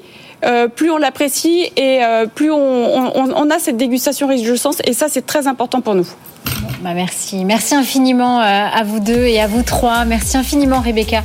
euh, 0.44 0.68
plus 0.68 0.90
on 0.90 0.96
l'apprécie 0.96 1.70
et 1.76 2.03
euh, 2.03 2.26
plus 2.26 2.50
on, 2.50 2.57
on, 2.57 3.33
on, 3.35 3.50
a 3.50 3.59
cette 3.59 3.76
dégustation 3.76 4.26
riche 4.26 4.48
de 4.48 4.57
sens. 4.57 4.79
Et 4.85 4.92
ça, 4.92 5.07
c'est 5.09 5.26
très 5.26 5.46
important 5.46 5.81
pour 5.81 5.94
nous. 5.94 6.07
Bah 6.81 6.94
merci. 6.94 7.44
Merci 7.44 7.74
infiniment 7.74 8.40
euh, 8.40 8.44
à 8.44 8.83
vous 8.85 9.00
deux 9.00 9.26
et 9.26 9.40
à 9.40 9.46
vous 9.46 9.62
trois. 9.62 10.05
Merci 10.07 10.38
infiniment, 10.38 10.81
Rebecca. 10.81 11.22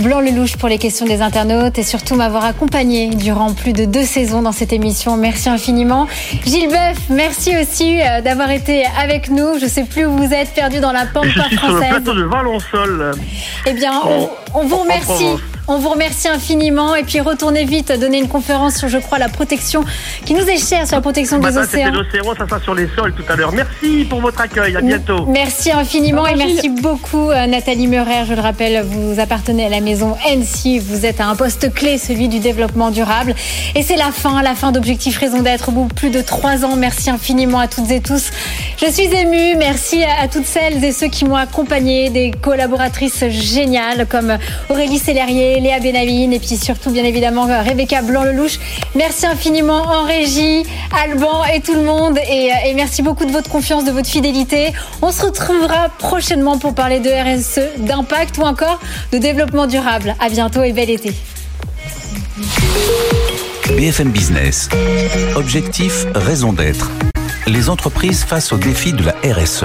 Blanc-Lelouch 0.00 0.56
pour 0.58 0.68
les 0.68 0.78
questions 0.78 1.06
des 1.06 1.22
internautes 1.22 1.76
et 1.78 1.82
surtout 1.82 2.14
m'avoir 2.14 2.44
accompagné 2.44 3.08
durant 3.08 3.52
plus 3.52 3.72
de 3.72 3.84
deux 3.84 4.04
saisons 4.04 4.42
dans 4.42 4.52
cette 4.52 4.72
émission. 4.72 5.16
Merci 5.16 5.48
infiniment. 5.48 6.06
Gilles 6.46 6.68
Boeuf, 6.68 6.98
merci 7.10 7.52
aussi 7.60 7.98
d'avoir 8.22 8.52
été 8.52 8.84
avec 9.00 9.28
nous. 9.28 9.58
Je 9.60 9.66
sais 9.66 9.82
plus 9.82 10.06
où 10.06 10.16
vous 10.16 10.32
êtes 10.32 10.54
perdu 10.54 10.78
dans 10.78 10.92
la 10.92 11.06
pampa 11.06 11.28
française. 11.50 11.58
Sur 11.58 11.70
le 11.70 11.78
plateau 11.80 12.14
de 12.14 12.22
Valençol. 12.22 13.10
Eh 13.66 13.72
bien, 13.72 14.00
on 14.54 14.64
vous 14.66 14.76
remercie. 14.76 15.34
On 15.70 15.76
vous 15.76 15.90
remercie 15.90 16.28
infiniment 16.28 16.94
et 16.94 17.02
puis 17.02 17.20
retournez 17.20 17.66
vite 17.66 17.92
donner 17.92 18.18
une 18.18 18.28
conférence 18.28 18.76
sur, 18.76 18.88
je 18.88 18.96
crois, 18.96 19.18
la 19.18 19.28
protection 19.28 19.84
qui 20.24 20.32
nous 20.32 20.48
est 20.48 20.56
chère 20.56 20.86
sur 20.86 20.96
la 20.96 21.02
protection 21.02 21.38
des 21.38 21.58
océans. 21.58 21.92
l'océan, 21.92 22.34
ça 22.38 22.46
sera 22.48 22.58
sur 22.60 22.74
les 22.74 22.88
sols 22.96 23.12
tout 23.12 23.24
à 23.28 23.36
l'heure. 23.36 23.52
Merci 23.52 24.06
pour 24.08 24.22
votre 24.22 24.40
accueil. 24.40 24.74
À 24.76 24.80
bientôt. 24.80 25.26
Merci 25.26 25.70
infiniment 25.70 26.26
et 26.26 26.36
merci 26.36 26.70
beaucoup 26.70 27.30
euh, 27.30 27.46
Nathalie 27.46 27.86
Meurer. 27.86 28.24
Je 28.26 28.32
le 28.32 28.40
rappelle, 28.40 28.82
vous 28.82 29.20
appartenez 29.20 29.66
à 29.66 29.68
la 29.68 29.80
maison 29.80 30.16
NC. 30.26 30.80
Vous 30.80 31.04
êtes 31.04 31.20
à 31.20 31.26
un 31.26 31.36
poste 31.36 31.74
clé, 31.74 31.98
celui 31.98 32.28
du 32.28 32.38
développement 32.38 32.90
durable. 32.90 33.34
Et 33.74 33.82
c'est 33.82 33.96
la 33.96 34.10
fin, 34.10 34.42
la 34.42 34.54
fin 34.54 34.72
d'Objectif 34.72 35.18
Raison 35.18 35.42
d'être 35.42 35.68
au 35.68 35.72
bout 35.72 35.88
de 35.88 35.92
plus 35.92 36.10
de 36.10 36.22
trois 36.22 36.64
ans. 36.64 36.76
Merci 36.76 37.10
infiniment 37.10 37.58
à 37.58 37.68
toutes 37.68 37.90
et 37.90 38.00
tous. 38.00 38.30
Je 38.80 38.90
suis 38.90 39.04
émue. 39.14 39.56
Merci 39.58 40.02
à 40.02 40.28
toutes 40.28 40.46
celles 40.46 40.82
et 40.82 40.92
ceux 40.92 41.08
qui 41.08 41.26
m'ont 41.26 41.36
accompagnée, 41.36 42.08
des 42.08 42.30
collaboratrices 42.30 43.28
géniales 43.28 44.06
comme 44.08 44.38
Aurélie 44.70 44.98
Léa 45.60 45.80
Benavine 45.80 46.32
et 46.32 46.38
puis 46.38 46.56
surtout 46.56 46.90
bien 46.90 47.04
évidemment 47.04 47.46
Rebecca 47.46 48.02
Blanc-Lelouch. 48.02 48.58
Merci 48.94 49.26
infiniment 49.26 49.82
en 49.82 50.04
régie, 50.04 50.64
Alban 51.04 51.44
et 51.44 51.60
tout 51.60 51.74
le 51.74 51.82
monde 51.82 52.18
et, 52.28 52.50
et, 52.66 52.74
merci 52.74 53.02
beaucoup 53.02 53.24
de 53.24 53.32
votre 53.32 53.50
confiance, 53.50 53.84
de 53.84 53.90
votre 53.90 54.08
fidélité. 54.08 54.72
On 55.02 55.12
se 55.12 55.24
retrouvera 55.24 55.88
prochainement 55.98 56.58
pour 56.58 56.74
parler 56.74 57.00
de 57.00 57.10
RSE, 57.10 57.78
d'impact 57.78 58.38
ou 58.38 58.42
encore 58.42 58.80
de 59.12 59.18
développement 59.18 59.66
durable. 59.66 60.14
À 60.20 60.28
bientôt 60.28 60.62
et 60.62 60.72
bel 60.72 60.90
été. 60.90 61.12
BFM 63.76 64.10
Business. 64.10 64.68
Objectif, 65.36 66.06
raison 66.14 66.52
d'être. 66.52 66.90
Les 67.46 67.68
entreprises 67.68 68.24
face 68.24 68.52
aux 68.52 68.58
défis 68.58 68.92
de 68.92 69.04
la 69.04 69.14
RSE. 69.22 69.64